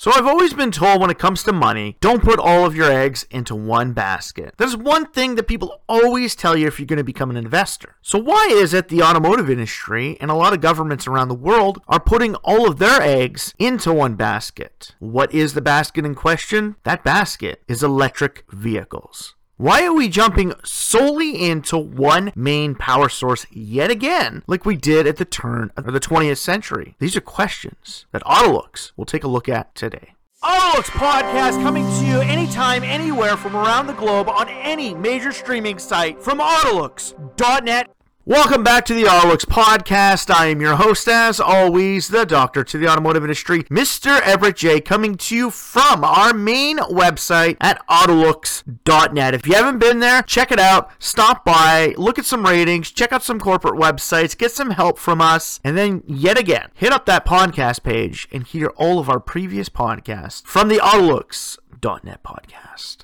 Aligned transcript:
So 0.00 0.10
I've 0.10 0.26
always 0.26 0.54
been 0.54 0.70
told 0.70 1.02
when 1.02 1.10
it 1.10 1.18
comes 1.18 1.42
to 1.42 1.52
money, 1.52 1.98
don't 2.00 2.22
put 2.22 2.38
all 2.38 2.64
of 2.64 2.74
your 2.74 2.90
eggs 2.90 3.26
into 3.30 3.54
one 3.54 3.92
basket. 3.92 4.54
There's 4.56 4.74
one 4.74 5.04
thing 5.04 5.34
that 5.34 5.46
people 5.46 5.82
always 5.90 6.34
tell 6.34 6.56
you 6.56 6.66
if 6.66 6.80
you're 6.80 6.86
going 6.86 6.96
to 6.96 7.04
become 7.04 7.28
an 7.28 7.36
investor. 7.36 7.96
So 8.00 8.18
why 8.18 8.48
is 8.50 8.72
it 8.72 8.88
the 8.88 9.02
automotive 9.02 9.50
industry 9.50 10.16
and 10.18 10.30
a 10.30 10.34
lot 10.34 10.54
of 10.54 10.62
governments 10.62 11.06
around 11.06 11.28
the 11.28 11.34
world 11.34 11.82
are 11.86 12.00
putting 12.00 12.34
all 12.36 12.66
of 12.66 12.78
their 12.78 13.02
eggs 13.02 13.52
into 13.58 13.92
one 13.92 14.14
basket? 14.14 14.94
What 15.00 15.34
is 15.34 15.52
the 15.52 15.60
basket 15.60 16.06
in 16.06 16.14
question? 16.14 16.76
That 16.84 17.04
basket 17.04 17.62
is 17.68 17.82
electric 17.82 18.44
vehicles. 18.50 19.34
Why 19.60 19.84
are 19.84 19.92
we 19.92 20.08
jumping 20.08 20.54
solely 20.64 21.46
into 21.46 21.76
one 21.76 22.32
main 22.34 22.74
power 22.74 23.10
source 23.10 23.44
yet 23.50 23.90
again, 23.90 24.42
like 24.46 24.64
we 24.64 24.74
did 24.74 25.06
at 25.06 25.18
the 25.18 25.26
turn 25.26 25.70
of 25.76 25.84
the 25.84 26.00
20th 26.00 26.38
century? 26.38 26.96
These 26.98 27.14
are 27.14 27.20
questions 27.20 28.06
that 28.10 28.24
Autolooks 28.24 28.92
will 28.96 29.04
take 29.04 29.22
a 29.22 29.28
look 29.28 29.50
at 29.50 29.74
today. 29.74 30.14
Autolooks 30.42 30.88
podcast 30.88 31.62
coming 31.62 31.84
to 31.84 32.06
you 32.06 32.20
anytime, 32.22 32.82
anywhere 32.82 33.36
from 33.36 33.54
around 33.54 33.86
the 33.86 33.92
globe 33.92 34.30
on 34.30 34.48
any 34.48 34.94
major 34.94 35.30
streaming 35.30 35.78
site 35.78 36.22
from 36.22 36.38
Autolooks.net 36.38 37.90
Welcome 38.30 38.62
back 38.62 38.84
to 38.84 38.94
the 38.94 39.06
Autolooks 39.06 39.44
podcast. 39.44 40.32
I 40.32 40.46
am 40.46 40.60
your 40.60 40.76
host, 40.76 41.08
as 41.08 41.40
always, 41.40 42.06
the 42.06 42.24
doctor 42.24 42.62
to 42.62 42.78
the 42.78 42.86
automotive 42.86 43.24
industry, 43.24 43.64
Mr. 43.64 44.20
Everett 44.20 44.54
J, 44.54 44.80
coming 44.80 45.16
to 45.16 45.34
you 45.34 45.50
from 45.50 46.04
our 46.04 46.32
main 46.32 46.78
website 46.78 47.56
at 47.60 47.84
Autolooks.net. 47.88 49.34
If 49.34 49.48
you 49.48 49.54
haven't 49.54 49.80
been 49.80 49.98
there, 49.98 50.22
check 50.22 50.52
it 50.52 50.60
out. 50.60 50.92
Stop 51.00 51.44
by, 51.44 51.92
look 51.98 52.20
at 52.20 52.24
some 52.24 52.46
ratings, 52.46 52.92
check 52.92 53.12
out 53.12 53.24
some 53.24 53.40
corporate 53.40 53.74
websites, 53.74 54.38
get 54.38 54.52
some 54.52 54.70
help 54.70 55.00
from 55.00 55.20
us, 55.20 55.58
and 55.64 55.76
then 55.76 56.04
yet 56.06 56.38
again, 56.38 56.68
hit 56.74 56.92
up 56.92 57.06
that 57.06 57.26
podcast 57.26 57.82
page 57.82 58.28
and 58.30 58.46
hear 58.46 58.68
all 58.76 59.00
of 59.00 59.10
our 59.10 59.18
previous 59.18 59.68
podcasts 59.68 60.46
from 60.46 60.68
the 60.68 60.76
Autolooks.net 60.76 62.22
podcast. 62.22 62.98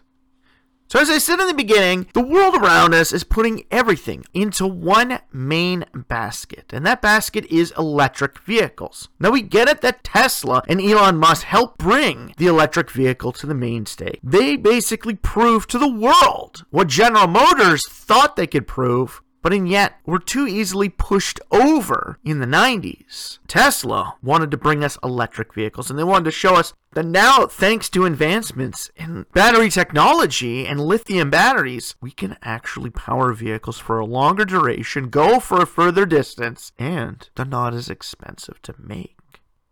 So, 0.96 1.02
as 1.02 1.10
I 1.10 1.18
said 1.18 1.40
in 1.40 1.46
the 1.46 1.52
beginning, 1.52 2.06
the 2.14 2.24
world 2.24 2.54
around 2.54 2.94
us 2.94 3.12
is 3.12 3.22
putting 3.22 3.64
everything 3.70 4.24
into 4.32 4.66
one 4.66 5.18
main 5.30 5.84
basket, 5.92 6.72
and 6.72 6.86
that 6.86 7.02
basket 7.02 7.44
is 7.50 7.74
electric 7.76 8.38
vehicles. 8.38 9.10
Now, 9.20 9.30
we 9.30 9.42
get 9.42 9.68
it 9.68 9.82
that 9.82 10.04
Tesla 10.04 10.62
and 10.66 10.80
Elon 10.80 11.18
Musk 11.18 11.42
helped 11.42 11.76
bring 11.76 12.32
the 12.38 12.46
electric 12.46 12.90
vehicle 12.90 13.32
to 13.32 13.46
the 13.46 13.52
mainstay. 13.54 14.18
They 14.22 14.56
basically 14.56 15.16
proved 15.16 15.68
to 15.72 15.78
the 15.78 15.86
world 15.86 16.64
what 16.70 16.86
General 16.86 17.26
Motors 17.26 17.82
thought 17.86 18.36
they 18.36 18.46
could 18.46 18.66
prove 18.66 19.20
but 19.46 19.52
and 19.52 19.68
yet 19.68 20.00
were 20.04 20.18
too 20.18 20.48
easily 20.48 20.88
pushed 20.88 21.38
over 21.52 22.18
in 22.24 22.40
the 22.40 22.46
90s. 22.46 23.38
Tesla 23.46 24.16
wanted 24.20 24.50
to 24.50 24.56
bring 24.56 24.82
us 24.82 24.98
electric 25.04 25.54
vehicles 25.54 25.88
and 25.88 25.96
they 25.96 26.02
wanted 26.02 26.24
to 26.24 26.32
show 26.32 26.56
us 26.56 26.74
that 26.94 27.06
now, 27.06 27.46
thanks 27.46 27.88
to 27.90 28.06
advancements 28.06 28.90
in 28.96 29.24
battery 29.34 29.70
technology 29.70 30.66
and 30.66 30.80
lithium 30.80 31.30
batteries, 31.30 31.94
we 32.00 32.10
can 32.10 32.36
actually 32.42 32.90
power 32.90 33.32
vehicles 33.32 33.78
for 33.78 34.00
a 34.00 34.04
longer 34.04 34.44
duration, 34.44 35.10
go 35.10 35.38
for 35.38 35.62
a 35.62 35.66
further 35.66 36.06
distance, 36.06 36.72
and 36.76 37.30
they're 37.36 37.46
not 37.46 37.72
as 37.72 37.88
expensive 37.88 38.60
to 38.62 38.74
make. 38.80 39.14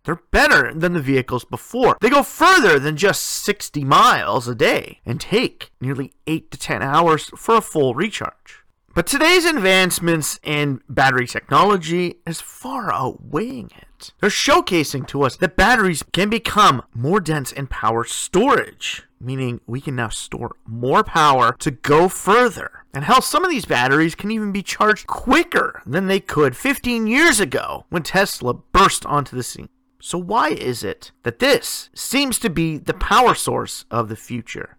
They're 0.04 0.22
better 0.30 0.72
than 0.72 0.92
the 0.92 1.00
vehicles 1.00 1.44
before. 1.44 1.96
They 2.00 2.10
go 2.10 2.22
further 2.22 2.78
than 2.78 2.96
just 2.96 3.22
60 3.22 3.82
miles 3.82 4.46
a 4.46 4.54
day 4.54 5.00
and 5.04 5.20
take 5.20 5.72
nearly 5.80 6.12
8 6.28 6.52
to 6.52 6.58
10 6.58 6.80
hours 6.80 7.32
for 7.34 7.56
a 7.56 7.60
full 7.60 7.96
recharge. 7.96 8.63
But 8.94 9.08
today's 9.08 9.44
advancements 9.44 10.38
in 10.44 10.80
battery 10.88 11.26
technology 11.26 12.20
is 12.24 12.40
far 12.40 12.92
outweighing 12.92 13.72
it. 13.76 14.12
They're 14.20 14.30
showcasing 14.30 15.08
to 15.08 15.24
us 15.24 15.36
that 15.38 15.56
batteries 15.56 16.04
can 16.12 16.30
become 16.30 16.80
more 16.94 17.18
dense 17.18 17.50
in 17.50 17.66
power 17.66 18.04
storage, 18.04 19.02
meaning 19.20 19.60
we 19.66 19.80
can 19.80 19.96
now 19.96 20.10
store 20.10 20.54
more 20.64 21.02
power 21.02 21.56
to 21.58 21.72
go 21.72 22.08
further. 22.08 22.84
And 22.94 23.02
hell, 23.02 23.20
some 23.20 23.44
of 23.44 23.50
these 23.50 23.64
batteries 23.64 24.14
can 24.14 24.30
even 24.30 24.52
be 24.52 24.62
charged 24.62 25.08
quicker 25.08 25.82
than 25.84 26.06
they 26.06 26.20
could 26.20 26.56
15 26.56 27.08
years 27.08 27.40
ago 27.40 27.86
when 27.88 28.04
Tesla 28.04 28.54
burst 28.54 29.04
onto 29.06 29.34
the 29.34 29.42
scene. 29.42 29.70
So, 30.00 30.18
why 30.18 30.50
is 30.50 30.84
it 30.84 31.10
that 31.24 31.40
this 31.40 31.90
seems 31.94 32.38
to 32.38 32.50
be 32.50 32.78
the 32.78 32.94
power 32.94 33.34
source 33.34 33.86
of 33.90 34.08
the 34.08 34.16
future? 34.16 34.76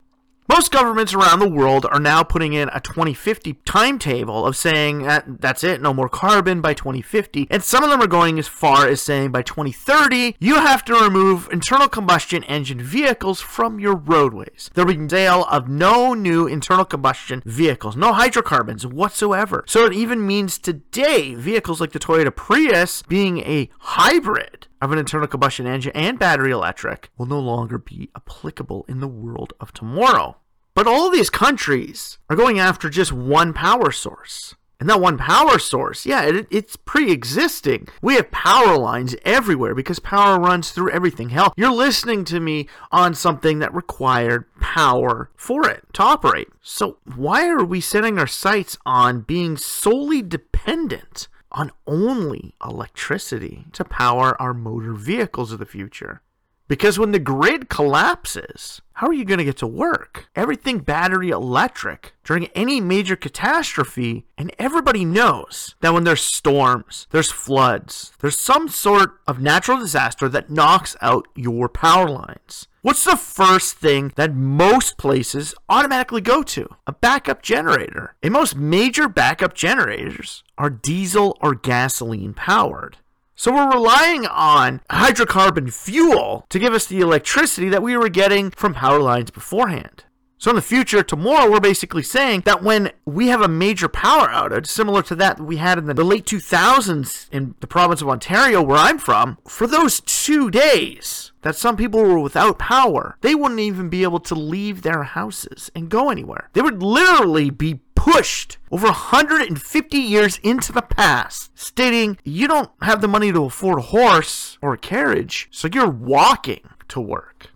Most 0.48 0.72
governments 0.72 1.14
around 1.14 1.40
the 1.40 1.50
world 1.50 1.88
are 1.90 2.00
now 2.00 2.22
putting 2.22 2.54
in 2.54 2.70
a 2.72 2.80
2050 2.80 3.54
timetable 3.66 4.46
of 4.46 4.56
saying 4.56 5.02
that 5.02 5.42
that's 5.42 5.64
it, 5.64 5.82
no 5.82 5.92
more 5.92 6.08
carbon 6.08 6.62
by 6.62 6.76
2050. 6.76 7.48
And 7.50 7.64
some 7.64 7.84
of 7.84 7.90
them 7.90 8.00
are 8.00 8.08
going 8.08 8.38
as 8.38 8.48
far 8.48 8.88
as 8.88 9.02
saying 9.02 9.32
by 9.32 9.42
2030, 9.42 10.36
you 10.40 10.56
have 10.56 10.86
to 10.86 10.94
remove 10.94 11.50
internal 11.52 11.88
combustion 11.88 12.44
engine 12.44 12.80
vehicles 12.80 13.42
from 13.42 13.80
your 13.80 13.96
roadways. 13.96 14.70
There'll 14.76 14.94
be 14.94 15.10
sale 15.10 15.46
of 15.50 15.68
no 15.68 16.14
new 16.14 16.46
internal 16.46 16.86
combustion 16.86 17.42
vehicles, 17.44 17.96
no 17.96 18.14
hydrocarbons 18.14 18.86
whatsoever. 18.86 19.64
So 19.66 19.86
it 19.86 19.94
even 19.94 20.28
means 20.28 20.60
today, 20.60 21.34
vehicles 21.34 21.82
like 21.82 21.92
the 21.92 22.00
Toyota 22.00 22.36
Prius 22.36 23.02
being 23.02 23.40
a 23.40 23.70
hybrid 23.80 24.68
of 24.82 24.92
an 24.92 25.00
internal 25.00 25.28
combustion 25.28 25.68
engine 25.68 25.92
and 25.96 26.20
battery 26.20 26.52
electric 26.52 27.10
will 27.18 27.26
no 27.26 27.40
longer 27.40 27.78
be 27.78 28.10
applicable 28.16 28.86
in 28.88 29.00
the 29.00 29.08
world 29.08 29.54
of 29.60 29.74
tomorrow. 29.74 30.38
But 30.74 30.88
all 30.88 31.10
these 31.10 31.30
countries 31.30 32.18
are 32.30 32.36
going 32.36 32.60
after 32.60 32.90
just 32.90 33.14
one 33.14 33.54
power 33.54 33.92
source. 33.92 34.56
And 34.78 34.90
that 34.90 35.00
one 35.00 35.18
power 35.18 35.58
source, 35.58 36.06
yeah, 36.06 36.24
it, 36.24 36.48
it's 36.52 36.76
pre 36.76 37.10
existing. 37.10 37.88
We 38.02 38.16
have 38.16 38.30
power 38.30 38.78
lines 38.78 39.16
everywhere 39.24 39.74
because 39.74 40.00
power 40.00 40.38
runs 40.38 40.72
through 40.72 40.92
everything. 40.92 41.30
Hell, 41.30 41.54
you're 41.56 41.72
listening 41.72 42.26
to 42.26 42.42
me 42.42 42.68
on 42.92 43.14
something 43.14 43.60
that 43.60 43.74
required 43.74 44.46
power 44.60 45.32
for 45.38 45.70
it 45.70 45.86
to 45.94 46.04
operate. 46.04 46.50
So, 46.62 46.98
why 47.16 47.48
are 47.48 47.64
we 47.64 47.80
setting 47.80 48.20
our 48.20 48.28
sights 48.28 48.78
on 48.86 49.22
being 49.22 49.56
solely 49.56 50.22
dependent 50.22 51.30
on 51.56 51.72
only 51.88 52.54
electricity 52.64 53.66
to 53.72 53.84
power 53.84 54.40
our 54.40 54.54
motor 54.54 54.94
vehicles 54.94 55.52
of 55.52 55.58
the 55.58 55.66
future. 55.66 56.22
Because 56.68 56.98
when 56.98 57.12
the 57.12 57.20
grid 57.20 57.70
collapses, 57.70 58.82
how 58.94 59.08
are 59.08 59.14
you 59.14 59.24
going 59.24 59.38
to 59.38 59.46
get 59.46 59.58
to 59.58 59.68
work? 59.68 60.30
Everything 60.36 60.80
battery 60.80 61.30
electric 61.30 62.14
during 62.24 62.48
any 62.48 62.82
major 62.82 63.16
catastrophe, 63.16 64.26
and 64.36 64.52
everybody 64.58 65.06
knows 65.06 65.76
that 65.82 65.94
when 65.94 66.06
there's 66.06 66.24
storms, 66.24 67.06
there's 67.12 67.32
floods, 67.32 68.14
there's 68.20 68.40
some 68.40 68.68
sort 68.68 69.20
of 69.28 69.40
natural 69.40 69.78
disaster 69.78 70.28
that 70.30 70.50
knocks 70.50 70.96
out 71.02 71.28
your 71.36 71.70
power 71.70 72.10
lines. 72.10 72.68
What's 72.86 73.04
the 73.04 73.18
first 73.18 73.78
thing 73.78 74.14
that 74.16 74.36
most 74.36 75.00
places 75.00 75.56
automatically 75.68 76.22
go 76.22 76.44
to? 76.44 76.70
A 76.86 76.94
backup 76.94 77.42
generator. 77.42 78.14
And 78.22 78.32
most 78.32 78.56
major 78.56 79.10
backup 79.10 79.56
generators 79.56 80.44
are 80.60 80.70
diesel 80.70 81.36
or 81.42 81.56
gasoline 81.56 82.36
powered. 82.36 82.98
So 83.36 83.52
we're 83.52 83.72
relying 83.72 84.28
on 84.28 84.82
hydrocarbon 84.92 85.74
fuel 85.74 86.46
to 86.50 86.60
give 86.60 86.76
us 86.76 86.86
the 86.86 87.00
electricity 87.00 87.70
that 87.70 87.82
we 87.82 87.98
were 87.98 88.08
getting 88.08 88.52
from 88.52 88.76
power 88.76 89.00
lines 89.00 89.32
beforehand. 89.32 90.04
So 90.38 90.52
in 90.52 90.58
the 90.58 90.62
future, 90.62 91.02
tomorrow, 91.02 91.50
we're 91.50 91.62
basically 91.62 92.04
saying 92.04 92.42
that 92.46 92.62
when 92.62 92.92
we 93.06 93.30
have 93.30 93.42
a 93.42 93.48
major 93.48 93.88
power 93.88 94.28
outage, 94.28 94.68
similar 94.68 95.02
to 95.04 95.16
that 95.16 95.40
we 95.40 95.58
had 95.58 95.78
in 95.78 95.86
the 95.86 96.04
late 96.04 96.26
2000s 96.26 97.30
in 97.32 97.56
the 97.62 97.68
province 97.68 98.02
of 98.02 98.10
Ontario, 98.10 98.62
where 98.62 98.78
I'm 98.78 98.98
from, 98.98 99.38
for 99.48 99.66
those 99.66 100.02
two 100.02 100.52
days 100.52 101.32
that 101.42 101.56
some 101.56 101.78
people 101.78 102.04
were 102.04 102.20
without 102.20 102.60
power, 102.60 103.18
they 103.22 103.34
wouldn't 103.34 103.62
even 103.62 103.88
be 103.88 104.04
able 104.04 104.20
to 104.20 104.36
leave 104.36 104.82
their 104.82 105.04
houses 105.04 105.72
and 105.74 105.90
go 105.90 106.10
anywhere. 106.10 106.50
They 106.52 106.62
would 106.62 106.84
literally 106.84 107.50
be 107.50 107.80
pushed 107.96 108.58
over 108.72 108.88
150 108.88 109.98
years 109.98 110.38
into 110.44 110.74
the 110.74 110.82
past, 110.82 111.58
stating 111.58 112.18
you 112.26 112.48
don't 112.48 112.72
have 112.82 113.00
the 113.00 113.08
money 113.08 113.32
to 113.32 113.46
afford 113.46 113.80
a 113.80 113.84
horse 113.84 114.58
or 114.62 114.74
a 114.74 114.78
carriage, 114.78 115.48
so 115.50 115.70
you're 115.72 115.90
walking 115.90 116.68
to 116.90 117.00
work 117.00 117.52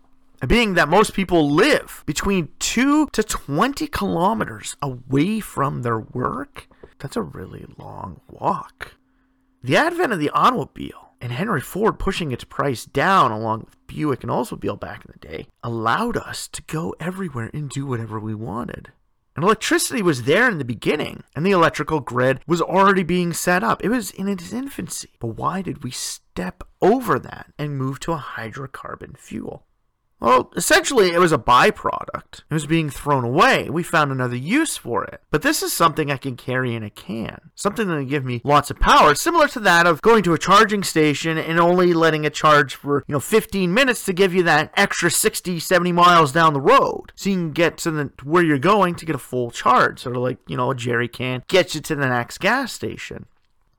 being 0.48 0.76
that 0.76 0.88
most 0.88 1.14
people 1.14 1.52
live 1.52 2.04
between 2.06 2.50
2 2.70 3.08
to 3.14 3.24
20 3.24 3.88
kilometers 3.88 4.76
away 4.80 5.40
from 5.40 5.82
their 5.82 6.00
work, 6.00 6.68
that's 7.00 7.16
a 7.16 7.22
really 7.24 7.66
long 7.80 8.22
walk. 8.30 8.94
The 9.64 9.76
advent 9.76 10.14
of 10.14 10.20
the 10.20 10.30
automobile 10.30 11.16
and 11.20 11.32
Henry 11.32 11.62
Ford 11.62 11.98
pushing 11.98 12.32
its 12.32 12.44
price 12.44 12.86
down 12.86 13.32
along 13.32 13.62
with 13.62 13.88
Buick 13.88 14.22
and 14.22 14.32
Oldsmobile 14.32 14.80
back 14.80 15.04
in 15.04 15.12
the 15.12 15.28
day 15.28 15.48
allowed 15.64 16.16
us 16.16 16.48
to 16.50 16.62
go 16.62 16.94
everywhere 17.00 17.50
and 17.56 17.72
do 17.72 17.88
whatever 17.88 18.20
we 18.20 18.36
wanted. 18.36 18.92
And 19.36 19.44
electricity 19.44 20.04
was 20.04 20.26
there 20.26 20.48
in 20.48 20.60
the 20.60 20.64
beginning, 20.64 21.24
and 21.36 21.44
the 21.44 21.50
electrical 21.50 22.02
grid 22.02 22.40
was 22.46 22.62
already 22.62 23.02
being 23.02 23.34
set 23.34 23.64
up. 23.64 23.84
It 23.84 23.90
was 23.90 24.12
in 24.12 24.28
its 24.28 24.54
infancy. 24.54 25.10
But 25.20 25.38
why 25.38 25.64
did 25.64 25.84
we 25.84 25.90
step 25.90 26.64
over 26.84 27.18
that 27.18 27.52
and 27.58 27.80
move 27.80 28.00
to 28.02 28.12
a 28.12 28.20
hydrocarbon 28.20 29.18
fuel? 29.18 29.66
Well, 30.20 30.52
essentially, 30.56 31.12
it 31.12 31.20
was 31.20 31.32
a 31.32 31.38
byproduct. 31.38 32.42
It 32.50 32.54
was 32.54 32.66
being 32.66 32.90
thrown 32.90 33.24
away. 33.24 33.70
We 33.70 33.84
found 33.84 34.12
another 34.12 34.36
use 34.36 34.76
for 34.76 35.06
it. 35.06 35.22
But 35.32 35.44
this 35.44 35.64
is 35.64 35.72
something 35.72 36.12
I 36.12 36.18
can 36.18 36.36
carry 36.36 36.76
in 36.76 36.84
a 36.84 36.90
can. 36.90 37.52
Something 37.56 37.88
that 37.88 37.96
can 37.96 38.08
give 38.08 38.26
me 38.26 38.42
lots 38.44 38.70
of 38.70 38.80
power, 38.80 39.16
similar 39.16 39.48
to 39.50 39.60
that 39.62 39.88
of 39.88 40.02
going 40.02 40.24
to 40.24 40.34
a 40.34 40.38
charging 40.38 40.84
station 40.84 41.38
and 41.38 41.60
only 41.60 41.94
letting 41.94 42.26
it 42.26 42.34
charge 42.34 42.76
for, 42.76 43.06
you 43.08 43.14
know, 43.14 43.20
15 43.20 43.74
minutes 43.74 44.04
to 44.06 44.14
give 44.14 44.34
you 44.34 44.44
that 44.44 44.74
extra 44.76 45.10
60, 45.10 45.60
70 45.60 45.92
miles 45.94 46.34
down 46.34 46.54
the 46.54 46.62
road. 46.62 47.14
So 47.16 47.30
you 47.30 47.38
can 47.38 47.52
get 47.52 47.78
to 47.80 47.92
the, 47.92 48.12
where 48.24 48.44
you're 48.44 48.60
going 48.60 48.96
to 48.96 49.06
get 49.06 49.16
a 49.16 49.20
full 49.20 49.52
charge. 49.52 50.00
Sort 50.00 50.18
of 50.18 50.22
like, 50.22 50.40
you 50.48 50.58
know, 50.58 50.72
a 50.72 50.76
jerry 50.76 51.08
can 51.08 51.44
gets 51.48 51.76
you 51.76 51.82
to 51.82 51.96
the 51.96 52.08
next 52.08 52.40
gas 52.40 52.74
station. 52.74 53.26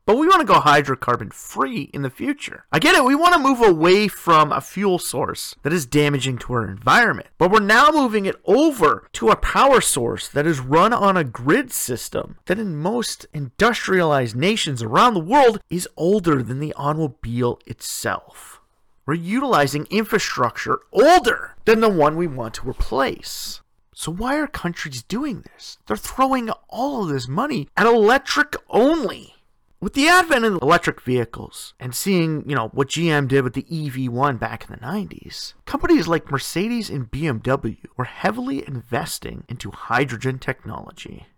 But 0.07 0.17
we 0.17 0.27
want 0.27 0.41
to 0.41 0.47
go 0.47 0.61
hydrocarbon 0.61 1.33
free 1.33 1.91
in 1.93 2.03
the 2.03 2.11
future. 2.11 2.65
I 2.73 2.79
get 2.79 2.95
it, 2.95 3.05
we 3.05 3.15
want 3.15 3.35
to 3.35 3.41
move 3.41 3.61
away 3.61 4.09
from 4.09 4.51
a 4.51 4.61
fuel 4.61 4.99
source 4.99 5.55
that 5.63 5.73
is 5.73 5.87
damaging 5.87 6.39
to 6.39 6.53
our 6.55 6.69
environment. 6.69 7.29
But 7.39 7.51
we're 7.51 7.61
now 7.61 7.91
moving 7.91 8.27
it 8.27 8.37
over 8.45 9.09
to 9.13 9.29
a 9.29 9.37
power 9.37 9.81
source 9.81 10.27
that 10.29 10.47
is 10.47 10.59
run 10.59 10.93
on 10.93 11.17
a 11.17 11.25
grid 11.25 11.73
system 11.73 12.39
that 12.47 12.59
in 12.59 12.77
most 12.77 13.27
industrialized 13.33 14.35
nations 14.35 14.83
around 14.83 15.15
the 15.15 15.21
world 15.21 15.61
is 15.71 15.89
older 15.97 16.43
than 16.43 16.59
the 16.59 16.75
automobile 16.75 17.61
itself. 17.67 18.61
We're 19.07 19.15
utilizing 19.15 19.87
infrastructure 19.91 20.81
older 20.93 21.57
than 21.65 21.81
the 21.81 21.89
one 21.89 22.17
we 22.17 22.27
want 22.27 22.55
to 22.55 22.69
replace. 22.69 23.61
So 23.93 24.11
why 24.13 24.37
are 24.37 24.47
countries 24.47 25.03
doing 25.03 25.43
this? 25.43 25.79
They're 25.87 25.97
throwing 25.97 26.51
all 26.69 27.03
of 27.03 27.11
this 27.11 27.29
money 27.29 27.69
at 27.77 27.87
electric 27.87 28.57
only. 28.69 29.35
With 29.83 29.95
the 29.95 30.09
advent 30.09 30.45
of 30.45 30.61
electric 30.61 31.01
vehicles 31.01 31.73
and 31.81 31.95
seeing, 31.95 32.47
you 32.47 32.55
know, 32.55 32.69
what 32.69 32.89
GM 32.89 33.27
did 33.27 33.45
with 33.45 33.55
the 33.55 33.63
EV1 33.63 34.39
back 34.39 34.67
in 34.69 34.73
the 34.73 34.77
90s, 34.77 35.55
companies 35.65 36.07
like 36.07 36.31
Mercedes 36.31 36.91
and 36.91 37.11
BMW 37.11 37.79
were 37.97 38.05
heavily 38.05 38.63
investing 38.69 39.45
into 39.49 39.71
hydrogen 39.71 40.39
technology. 40.39 41.29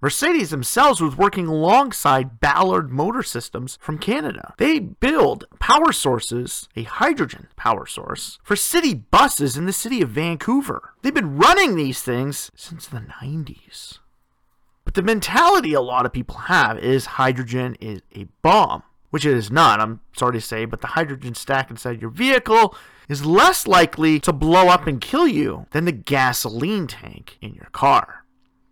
Mercedes 0.00 0.50
themselves 0.50 1.00
was 1.00 1.16
working 1.16 1.46
alongside 1.46 2.40
Ballard 2.40 2.90
Motor 2.90 3.22
Systems 3.22 3.78
from 3.80 3.98
Canada. 3.98 4.54
They 4.58 4.80
build 4.80 5.44
power 5.60 5.92
sources, 5.92 6.68
a 6.74 6.82
hydrogen 6.82 7.46
power 7.54 7.86
source, 7.86 8.40
for 8.42 8.56
city 8.56 8.94
buses 8.94 9.56
in 9.56 9.66
the 9.66 9.72
city 9.72 10.02
of 10.02 10.10
Vancouver. 10.10 10.94
They've 11.02 11.14
been 11.14 11.38
running 11.38 11.76
these 11.76 12.02
things 12.02 12.50
since 12.56 12.88
the 12.88 13.06
90s. 13.22 14.00
The 14.94 15.02
mentality 15.02 15.72
a 15.72 15.80
lot 15.80 16.06
of 16.06 16.12
people 16.12 16.36
have 16.36 16.78
is 16.78 17.04
hydrogen 17.04 17.76
is 17.80 18.00
a 18.14 18.28
bomb, 18.42 18.84
which 19.10 19.26
it 19.26 19.36
is 19.36 19.50
not, 19.50 19.80
I'm 19.80 20.00
sorry 20.16 20.34
to 20.34 20.40
say, 20.40 20.66
but 20.66 20.82
the 20.82 20.86
hydrogen 20.86 21.34
stack 21.34 21.68
inside 21.68 22.00
your 22.00 22.10
vehicle 22.10 22.76
is 23.08 23.26
less 23.26 23.66
likely 23.66 24.20
to 24.20 24.32
blow 24.32 24.68
up 24.68 24.86
and 24.86 25.00
kill 25.00 25.26
you 25.26 25.66
than 25.72 25.84
the 25.84 25.90
gasoline 25.90 26.86
tank 26.86 27.38
in 27.40 27.54
your 27.54 27.68
car. 27.72 28.24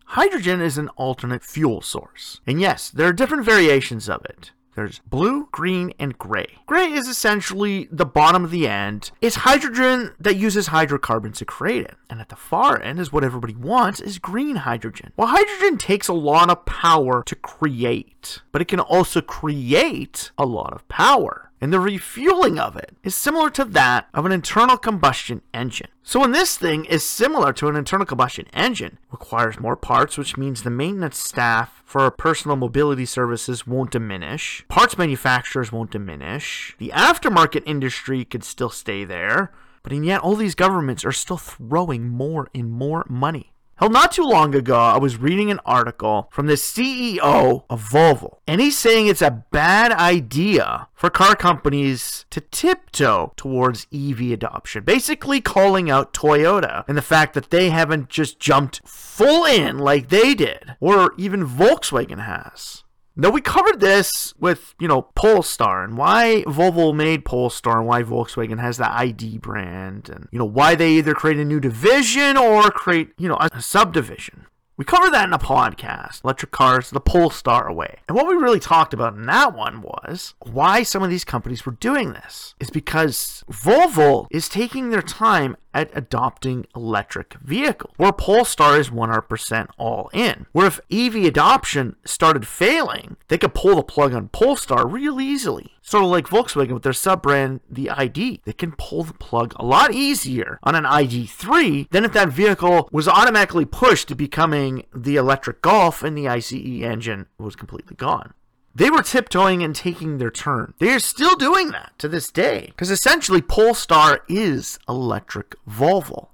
Hydrogen 0.06 0.60
is 0.60 0.78
an 0.78 0.90
alternate 0.90 1.42
fuel 1.42 1.80
source. 1.80 2.40
And 2.46 2.60
yes, 2.60 2.88
there 2.88 3.08
are 3.08 3.12
different 3.12 3.44
variations 3.44 4.08
of 4.08 4.24
it. 4.24 4.52
There's 4.74 5.00
blue, 5.00 5.48
green, 5.52 5.92
and 5.98 6.16
gray. 6.16 6.46
Gray 6.66 6.92
is 6.92 7.06
essentially 7.06 7.88
the 7.90 8.06
bottom 8.06 8.44
of 8.44 8.50
the 8.50 8.66
end. 8.66 9.10
It's 9.20 9.36
hydrogen 9.36 10.14
that 10.18 10.36
uses 10.36 10.68
hydrocarbons 10.68 11.38
to 11.38 11.44
create 11.44 11.84
it. 11.84 11.96
And 12.08 12.20
at 12.20 12.30
the 12.30 12.36
far 12.36 12.80
end 12.80 12.98
is 12.98 13.12
what 13.12 13.24
everybody 13.24 13.54
wants 13.54 14.00
is 14.00 14.18
green 14.18 14.56
hydrogen. 14.56 15.12
Well, 15.16 15.28
hydrogen 15.28 15.78
takes 15.78 16.08
a 16.08 16.14
lot 16.14 16.50
of 16.50 16.64
power 16.64 17.22
to 17.24 17.36
create, 17.36 18.40
but 18.50 18.62
it 18.62 18.68
can 18.68 18.80
also 18.80 19.20
create 19.20 20.30
a 20.38 20.46
lot 20.46 20.72
of 20.72 20.88
power 20.88 21.51
and 21.62 21.72
the 21.72 21.78
refueling 21.78 22.58
of 22.58 22.76
it 22.76 22.96
is 23.04 23.14
similar 23.14 23.48
to 23.48 23.64
that 23.64 24.08
of 24.12 24.26
an 24.26 24.32
internal 24.32 24.76
combustion 24.76 25.42
engine. 25.54 25.86
So 26.02 26.18
when 26.18 26.32
this 26.32 26.58
thing 26.58 26.84
is 26.86 27.04
similar 27.04 27.52
to 27.52 27.68
an 27.68 27.76
internal 27.76 28.04
combustion 28.04 28.46
engine, 28.52 28.98
requires 29.12 29.60
more 29.60 29.76
parts, 29.76 30.18
which 30.18 30.36
means 30.36 30.64
the 30.64 30.70
maintenance 30.70 31.18
staff 31.18 31.80
for 31.86 32.10
personal 32.10 32.56
mobility 32.56 33.06
services 33.06 33.64
won't 33.64 33.92
diminish, 33.92 34.64
parts 34.66 34.98
manufacturers 34.98 35.70
won't 35.70 35.92
diminish, 35.92 36.74
the 36.78 36.90
aftermarket 36.92 37.62
industry 37.64 38.24
could 38.24 38.42
still 38.42 38.70
stay 38.70 39.04
there, 39.04 39.52
but 39.84 39.92
and 39.92 40.04
yet 40.04 40.20
all 40.20 40.34
these 40.34 40.56
governments 40.56 41.04
are 41.04 41.12
still 41.12 41.36
throwing 41.36 42.08
more 42.08 42.48
and 42.52 42.72
more 42.72 43.06
money 43.08 43.52
Hell, 43.76 43.88
not 43.88 44.12
too 44.12 44.24
long 44.24 44.54
ago, 44.54 44.76
I 44.76 44.98
was 44.98 45.16
reading 45.16 45.50
an 45.50 45.58
article 45.64 46.28
from 46.30 46.46
the 46.46 46.54
CEO 46.54 47.64
of 47.68 47.90
Volvo, 47.90 48.38
and 48.46 48.60
he's 48.60 48.78
saying 48.78 49.06
it's 49.06 49.22
a 49.22 49.44
bad 49.50 49.92
idea 49.92 50.88
for 50.94 51.10
car 51.10 51.34
companies 51.34 52.24
to 52.30 52.40
tiptoe 52.40 53.32
towards 53.36 53.86
EV 53.92 54.30
adoption, 54.30 54.84
basically 54.84 55.40
calling 55.40 55.90
out 55.90 56.12
Toyota 56.12 56.84
and 56.86 56.96
the 56.96 57.02
fact 57.02 57.34
that 57.34 57.50
they 57.50 57.70
haven't 57.70 58.08
just 58.08 58.38
jumped 58.38 58.86
full 58.86 59.44
in 59.44 59.78
like 59.78 60.10
they 60.10 60.34
did, 60.34 60.76
or 60.78 61.12
even 61.16 61.46
Volkswagen 61.46 62.24
has. 62.24 62.84
Now 63.14 63.28
we 63.28 63.42
covered 63.42 63.80
this 63.80 64.32
with, 64.38 64.74
you 64.80 64.88
know, 64.88 65.02
Polestar 65.14 65.84
and 65.84 65.98
why 65.98 66.44
Volvo 66.46 66.94
made 66.94 67.24
Polestar 67.24 67.78
and 67.78 67.86
why 67.86 68.02
Volkswagen 68.02 68.58
has 68.58 68.78
the 68.78 68.90
ID 68.90 69.38
brand 69.38 70.08
and, 70.08 70.28
you 70.32 70.38
know, 70.38 70.46
why 70.46 70.74
they 70.74 70.92
either 70.92 71.12
create 71.12 71.36
a 71.36 71.44
new 71.44 71.60
division 71.60 72.38
or 72.38 72.70
create, 72.70 73.10
you 73.18 73.28
know, 73.28 73.36
a, 73.40 73.60
subdivision. 73.60 74.46
We 74.82 74.86
covered 74.86 75.12
that 75.12 75.28
in 75.28 75.32
a 75.32 75.38
podcast, 75.38 76.24
Electric 76.24 76.50
Cars, 76.50 76.90
the 76.90 76.98
Polestar 76.98 77.68
away. 77.68 77.98
And 78.08 78.16
what 78.16 78.26
we 78.26 78.34
really 78.34 78.58
talked 78.58 78.92
about 78.92 79.14
in 79.14 79.26
that 79.26 79.54
one 79.54 79.80
was 79.80 80.34
why 80.40 80.82
some 80.82 81.04
of 81.04 81.08
these 81.08 81.24
companies 81.24 81.64
were 81.64 81.70
doing 81.70 82.14
this. 82.14 82.56
It's 82.58 82.68
because 82.68 83.44
Volvo 83.48 84.26
is 84.32 84.48
taking 84.48 84.90
their 84.90 85.00
time 85.00 85.56
at 85.72 85.96
adopting 85.96 86.66
electric 86.74 87.34
vehicles, 87.34 87.94
where 87.96 88.12
Polestar 88.12 88.76
is 88.76 88.90
100% 88.90 89.68
all 89.78 90.10
in. 90.12 90.46
Where 90.50 90.66
if 90.66 90.80
EV 90.90 91.14
adoption 91.26 91.94
started 92.04 92.46
failing, 92.46 93.16
they 93.28 93.38
could 93.38 93.54
pull 93.54 93.76
the 93.76 93.84
plug 93.84 94.12
on 94.14 94.30
Polestar 94.30 94.86
real 94.86 95.20
easily. 95.20 95.74
Sort 95.84 96.04
of 96.04 96.10
like 96.10 96.28
Volkswagen 96.28 96.72
with 96.72 96.84
their 96.84 96.92
sub 96.92 97.22
brand, 97.22 97.60
the 97.68 97.90
ID. 97.90 98.40
They 98.44 98.52
can 98.52 98.72
pull 98.72 99.02
the 99.02 99.14
plug 99.14 99.52
a 99.56 99.64
lot 99.64 99.92
easier 99.92 100.58
on 100.62 100.76
an 100.76 100.84
ID3 100.84 101.90
than 101.90 102.04
if 102.04 102.12
that 102.12 102.28
vehicle 102.28 102.88
was 102.92 103.08
automatically 103.08 103.64
pushed 103.64 104.08
to 104.08 104.14
becoming 104.14 104.86
the 104.94 105.16
electric 105.16 105.60
Golf 105.60 106.02
and 106.02 106.16
the 106.16 106.28
ICE 106.28 106.52
engine 106.52 107.26
was 107.36 107.56
completely 107.56 107.96
gone. 107.96 108.32
They 108.74 108.90
were 108.90 109.02
tiptoeing 109.02 109.62
and 109.62 109.76
taking 109.76 110.16
their 110.16 110.30
turn. 110.30 110.72
They 110.78 110.90
are 110.90 110.98
still 110.98 111.36
doing 111.36 111.72
that 111.72 111.92
to 111.98 112.08
this 112.08 112.30
day, 112.30 112.66
because 112.68 112.90
essentially 112.90 113.42
Polestar 113.42 114.20
is 114.28 114.78
electric 114.88 115.56
Volvo. 115.68 116.28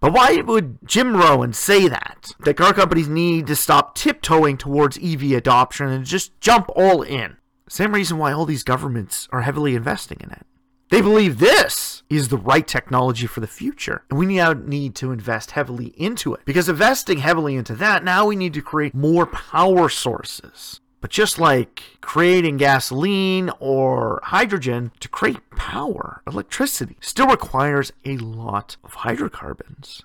But 0.00 0.12
why 0.12 0.36
would 0.36 0.78
Jim 0.84 1.16
Rowan 1.16 1.52
say 1.52 1.88
that? 1.88 2.32
That 2.40 2.56
car 2.56 2.74
companies 2.74 3.08
need 3.08 3.46
to 3.46 3.56
stop 3.56 3.94
tiptoeing 3.94 4.58
towards 4.58 4.98
EV 4.98 5.32
adoption 5.32 5.88
and 5.88 6.04
just 6.04 6.38
jump 6.40 6.68
all 6.76 7.02
in. 7.02 7.36
Same 7.68 7.94
reason 7.94 8.18
why 8.18 8.32
all 8.32 8.46
these 8.46 8.62
governments 8.62 9.28
are 9.30 9.42
heavily 9.42 9.74
investing 9.74 10.18
in 10.20 10.30
it. 10.30 10.46
They 10.90 11.02
believe 11.02 11.38
this 11.38 12.02
is 12.08 12.28
the 12.28 12.38
right 12.38 12.66
technology 12.66 13.26
for 13.26 13.40
the 13.40 13.46
future. 13.46 14.04
And 14.08 14.18
we 14.18 14.26
now 14.26 14.54
need 14.54 14.94
to 14.96 15.12
invest 15.12 15.50
heavily 15.50 15.88
into 15.96 16.32
it. 16.32 16.40
Because 16.46 16.68
investing 16.68 17.18
heavily 17.18 17.56
into 17.56 17.74
that, 17.74 18.02
now 18.02 18.26
we 18.26 18.36
need 18.36 18.54
to 18.54 18.62
create 18.62 18.94
more 18.94 19.26
power 19.26 19.90
sources. 19.90 20.80
But 21.00 21.10
just 21.10 21.38
like 21.38 21.82
creating 22.00 22.56
gasoline 22.56 23.50
or 23.60 24.20
hydrogen 24.24 24.90
to 25.00 25.08
create 25.08 25.50
power, 25.50 26.22
electricity 26.26 26.96
still 27.00 27.28
requires 27.28 27.92
a 28.04 28.16
lot 28.16 28.78
of 28.82 28.94
hydrocarbons. 28.94 30.02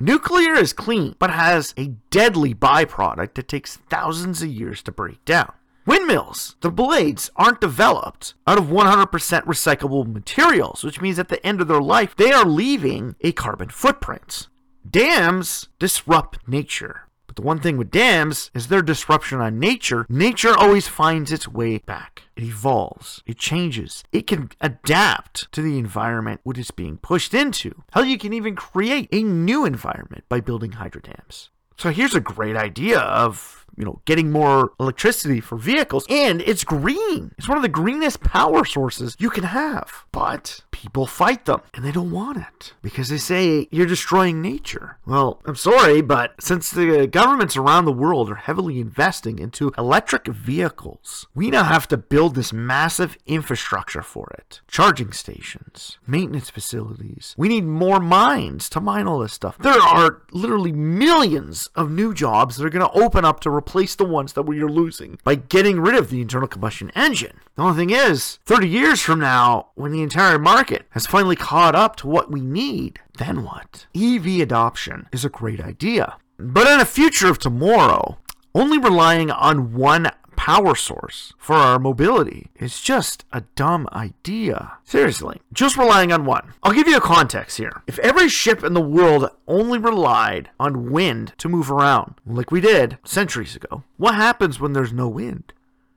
Nuclear 0.00 0.54
is 0.54 0.72
clean, 0.72 1.14
but 1.20 1.30
has 1.30 1.72
a 1.78 1.94
deadly 2.10 2.52
byproduct 2.52 3.34
that 3.34 3.48
takes 3.48 3.76
thousands 3.76 4.42
of 4.42 4.48
years 4.48 4.82
to 4.82 4.92
break 4.92 5.24
down. 5.24 5.52
Windmills, 5.86 6.56
the 6.60 6.70
blades 6.70 7.30
aren't 7.36 7.60
developed 7.60 8.34
out 8.46 8.56
of 8.56 8.66
100% 8.66 9.10
recyclable 9.10 10.06
materials, 10.06 10.82
which 10.82 11.00
means 11.00 11.18
at 11.18 11.28
the 11.28 11.44
end 11.44 11.60
of 11.60 11.68
their 11.68 11.80
life, 11.80 12.16
they 12.16 12.32
are 12.32 12.46
leaving 12.46 13.16
a 13.20 13.32
carbon 13.32 13.68
footprint. 13.68 14.48
Dams 14.88 15.68
disrupt 15.78 16.48
nature. 16.48 17.02
But 17.26 17.36
the 17.36 17.42
one 17.42 17.60
thing 17.60 17.76
with 17.76 17.90
dams 17.90 18.50
is 18.54 18.68
their 18.68 18.80
disruption 18.80 19.40
on 19.40 19.58
nature. 19.58 20.06
Nature 20.08 20.56
always 20.56 20.88
finds 20.88 21.32
its 21.32 21.48
way 21.48 21.78
back. 21.78 22.22
It 22.36 22.44
evolves. 22.44 23.22
It 23.26 23.38
changes. 23.38 24.04
It 24.10 24.26
can 24.26 24.50
adapt 24.60 25.52
to 25.52 25.60
the 25.60 25.78
environment 25.78 26.40
what 26.44 26.56
it's 26.56 26.70
being 26.70 26.96
pushed 26.96 27.34
into. 27.34 27.82
Hell, 27.92 28.04
you 28.04 28.18
can 28.18 28.32
even 28.32 28.56
create 28.56 29.08
a 29.12 29.22
new 29.22 29.66
environment 29.66 30.24
by 30.28 30.40
building 30.40 30.72
hydro 30.72 31.02
dams. 31.02 31.50
So 31.76 31.90
here's 31.90 32.14
a 32.14 32.20
great 32.20 32.56
idea 32.56 33.00
of 33.00 33.63
you 33.76 33.84
know, 33.84 34.00
getting 34.04 34.30
more 34.30 34.72
electricity 34.78 35.40
for 35.40 35.56
vehicles, 35.56 36.06
and 36.08 36.40
it's 36.42 36.64
green. 36.64 37.32
It's 37.38 37.48
one 37.48 37.58
of 37.58 37.62
the 37.62 37.68
greenest 37.68 38.20
power 38.20 38.64
sources 38.64 39.16
you 39.18 39.30
can 39.30 39.44
have. 39.44 40.04
But 40.12 40.62
people 40.70 41.06
fight 41.06 41.44
them, 41.44 41.60
and 41.72 41.84
they 41.84 41.92
don't 41.92 42.10
want 42.10 42.38
it 42.38 42.74
because 42.82 43.08
they 43.08 43.18
say 43.18 43.68
you're 43.70 43.86
destroying 43.86 44.42
nature. 44.42 44.98
Well, 45.06 45.40
I'm 45.44 45.56
sorry, 45.56 46.02
but 46.02 46.34
since 46.40 46.70
the 46.70 47.06
governments 47.06 47.56
around 47.56 47.84
the 47.84 47.92
world 47.92 48.30
are 48.30 48.36
heavily 48.36 48.80
investing 48.80 49.38
into 49.38 49.72
electric 49.76 50.26
vehicles, 50.26 51.26
we 51.34 51.50
now 51.50 51.64
have 51.64 51.88
to 51.88 51.96
build 51.96 52.34
this 52.34 52.52
massive 52.52 53.16
infrastructure 53.26 54.02
for 54.02 54.34
it 54.38 54.60
charging 54.68 55.12
stations, 55.12 55.98
maintenance 56.06 56.50
facilities. 56.50 57.34
We 57.38 57.48
need 57.48 57.64
more 57.64 58.00
mines 58.00 58.68
to 58.70 58.80
mine 58.80 59.06
all 59.06 59.20
this 59.20 59.32
stuff. 59.32 59.56
There 59.58 59.80
are 59.80 60.22
literally 60.32 60.72
millions 60.72 61.68
of 61.74 61.90
new 61.90 62.12
jobs 62.12 62.56
that 62.56 62.66
are 62.66 62.70
going 62.70 62.86
to 62.88 62.98
open 62.98 63.24
up 63.24 63.40
to 63.40 63.50
replace 63.64 63.94
the 63.94 64.04
ones 64.04 64.34
that 64.34 64.42
we 64.42 64.60
are 64.60 64.68
losing 64.68 65.18
by 65.24 65.34
getting 65.34 65.80
rid 65.80 65.94
of 65.94 66.10
the 66.10 66.20
internal 66.20 66.46
combustion 66.46 66.90
engine. 66.94 67.40
The 67.56 67.62
only 67.62 67.76
thing 67.76 67.90
is, 67.90 68.38
30 68.44 68.68
years 68.68 69.00
from 69.00 69.20
now, 69.20 69.68
when 69.74 69.90
the 69.90 70.02
entire 70.02 70.38
market 70.38 70.84
has 70.90 71.06
finally 71.06 71.34
caught 71.34 71.74
up 71.74 71.96
to 71.96 72.06
what 72.06 72.30
we 72.30 72.42
need, 72.42 73.00
then 73.16 73.42
what? 73.42 73.86
EV 73.96 74.40
adoption 74.40 75.08
is 75.12 75.24
a 75.24 75.30
great 75.30 75.60
idea. 75.60 76.16
But 76.38 76.66
in 76.66 76.78
a 76.78 76.84
future 76.84 77.30
of 77.30 77.38
tomorrow, 77.38 78.18
only 78.54 78.76
relying 78.76 79.30
on 79.30 79.72
one 79.72 80.10
power 80.36 80.74
source 80.74 81.32
for 81.38 81.54
our 81.54 81.78
mobility 81.78 82.50
is 82.56 82.80
just 82.80 83.24
a 83.32 83.42
dumb 83.54 83.88
idea. 83.92 84.78
Seriously, 84.84 85.40
just 85.52 85.76
relying 85.76 86.12
on 86.12 86.24
one. 86.24 86.52
I'll 86.62 86.72
give 86.72 86.88
you 86.88 86.96
a 86.96 87.00
context 87.00 87.58
here. 87.58 87.82
If 87.86 87.98
every 88.00 88.28
ship 88.28 88.62
in 88.62 88.74
the 88.74 88.80
world 88.80 89.30
only 89.48 89.78
relied 89.78 90.50
on 90.60 90.90
wind 90.90 91.32
to 91.38 91.48
move 91.48 91.70
around, 91.70 92.14
like 92.26 92.50
we 92.50 92.60
did 92.60 92.98
centuries 93.04 93.56
ago, 93.56 93.82
what 93.96 94.14
happens 94.14 94.60
when 94.60 94.72
there's 94.72 94.92
no 94.92 95.08
wind? 95.08 95.52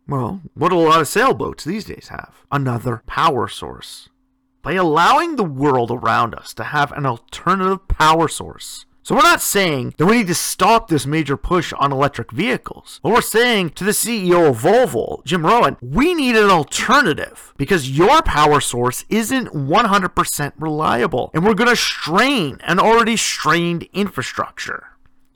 Well, 0.07 0.41
what 0.53 0.71
a 0.71 0.75
lot 0.75 1.01
of 1.01 1.07
sailboats 1.07 1.63
these 1.63 1.85
days 1.85 2.07
have? 2.09 2.45
Another 2.51 3.03
power 3.07 3.47
source. 3.47 4.09
By 4.61 4.73
allowing 4.73 5.35
the 5.35 5.43
world 5.43 5.91
around 5.91 6.33
us 6.33 6.53
to 6.55 6.63
have 6.63 6.91
an 6.93 7.05
alternative 7.05 7.87
power 7.87 8.27
source, 8.27 8.85
so 9.07 9.15
we're 9.15 9.21
not 9.21 9.39
saying 9.39 9.93
that 9.95 10.05
we 10.05 10.17
need 10.17 10.27
to 10.27 10.35
stop 10.35 10.89
this 10.89 11.05
major 11.05 11.37
push 11.37 11.71
on 11.79 11.93
electric 11.93 12.29
vehicles. 12.29 12.99
What 13.03 13.13
we're 13.13 13.21
saying 13.21 13.69
to 13.75 13.85
the 13.85 13.91
CEO 13.91 14.49
of 14.49 14.61
Volvo, 14.61 15.23
Jim 15.23 15.45
Rowan, 15.45 15.77
we 15.81 16.13
need 16.13 16.35
an 16.35 16.49
alternative 16.49 17.53
because 17.55 17.97
your 17.97 18.21
power 18.21 18.59
source 18.59 19.05
isn't 19.07 19.53
100% 19.53 20.51
reliable 20.57 21.31
and 21.33 21.45
we're 21.45 21.53
going 21.53 21.69
to 21.69 21.77
strain 21.77 22.59
an 22.65 22.79
already 22.79 23.15
strained 23.15 23.87
infrastructure. 23.93 24.87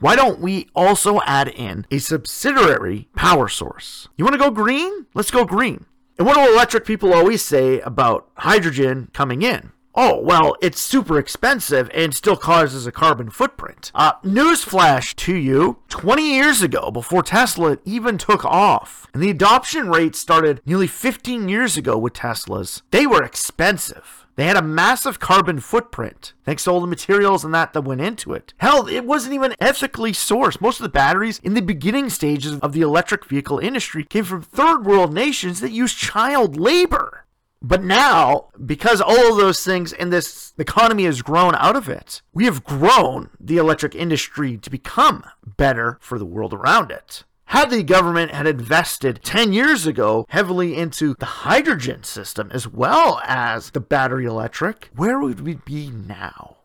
Why 0.02 0.18
don't 0.18 0.42
we 0.42 0.68
also 0.76 1.22
add 1.22 1.48
in 1.48 1.86
a 1.90 2.00
subsidiary 2.00 3.08
power 3.16 3.48
source? 3.48 4.10
You 4.18 4.26
want 4.26 4.34
to 4.34 4.38
go 4.38 4.52
green? 4.52 5.06
Let's 5.14 5.32
go 5.32 5.46
green. 5.46 5.86
And 6.18 6.28
what 6.28 6.36
do 6.36 6.54
electric 6.54 6.84
people 6.84 7.14
always 7.14 7.42
say 7.42 7.80
about 7.80 8.28
hydrogen 8.36 9.10
coming 9.14 9.44
in? 9.44 9.72
Oh, 9.94 10.22
well, 10.22 10.56
it's 10.62 10.80
super 10.80 11.20
expensive 11.20 11.90
and 11.94 12.16
still 12.16 12.38
causes 12.38 12.88
a 12.88 12.92
carbon 12.92 13.30
footprint. 13.30 13.92
Uh, 13.94 14.14
newsflash 14.24 15.16
to 15.18 15.36
you 15.36 15.80
20 15.90 16.34
years 16.34 16.62
ago, 16.62 16.92
before 16.92 17.24
Tesla 17.24 17.78
even 17.84 18.18
took 18.18 18.46
off, 18.46 19.08
and 19.14 19.22
the 19.22 19.30
adoption 19.30 19.90
rate 19.90 20.16
started 20.16 20.62
nearly 20.66 20.88
15 20.88 21.50
years 21.50 21.76
ago 21.76 21.98
with 21.98 22.14
Teslas, 22.14 22.82
they 22.92 23.06
were 23.06 23.24
expensive. 23.24 24.26
They 24.38 24.46
had 24.46 24.56
a 24.56 24.62
massive 24.62 25.20
carbon 25.20 25.60
footprint, 25.60 26.34
thanks 26.46 26.64
to 26.64 26.72
all 26.72 26.80
the 26.80 26.88
materials 26.88 27.44
and 27.44 27.54
that 27.54 27.74
that 27.74 27.82
went 27.82 28.00
into 28.00 28.34
it. 28.34 28.54
Hell, 28.58 28.88
it 28.88 29.06
wasn't 29.06 29.36
even 29.36 29.56
ethically 29.60 30.14
sourced. 30.14 30.62
Most 30.62 30.80
of 30.80 30.84
the 30.84 30.90
batteries 30.90 31.40
in 31.40 31.54
the 31.54 31.62
beginning 31.62 32.10
stages 32.10 32.58
of 32.60 32.72
the 32.72 32.82
electric 32.82 33.26
vehicle 33.26 33.60
industry 33.60 34.06
came 34.06 34.24
from 34.24 34.42
third 34.42 34.86
world 34.86 35.14
nations 35.14 35.60
that 35.60 35.72
used 35.72 35.98
child 35.98 36.58
labor. 36.58 37.26
But 37.62 37.84
now, 37.84 38.50
because 38.66 39.02
all 39.02 39.32
of 39.32 39.38
those 39.38 39.64
things 39.64 39.94
and 39.94 40.12
this 40.12 40.54
economy 40.58 41.06
has 41.06 41.22
grown 41.22 41.54
out 41.56 41.76
of 41.76 41.88
it, 41.88 42.24
we 42.34 42.46
have 42.46 42.64
grown 42.64 43.30
the 43.40 43.58
electric 43.58 43.94
industry 43.94 44.58
to 44.58 44.70
become 44.70 45.24
better 45.46 46.00
for 46.02 46.18
the 46.18 46.26
world 46.26 46.54
around 46.54 46.90
it. 46.90 47.24
Had 47.46 47.70
the 47.70 47.84
government 47.84 48.32
had 48.32 48.48
invested 48.48 49.22
10 49.24 49.54
years 49.54 49.86
ago 49.86 50.26
heavily 50.30 50.76
into 50.76 51.16
the 51.20 51.26
hydrogen 51.26 52.02
system 52.04 52.50
as 52.52 52.68
well 52.68 53.22
as 53.26 53.72
the 53.72 53.82
battery 53.82 54.26
electric, 54.26 54.90
where 54.96 55.20
would 55.20 55.42
we 55.42 55.56
be 55.56 55.92
now? 55.92 56.58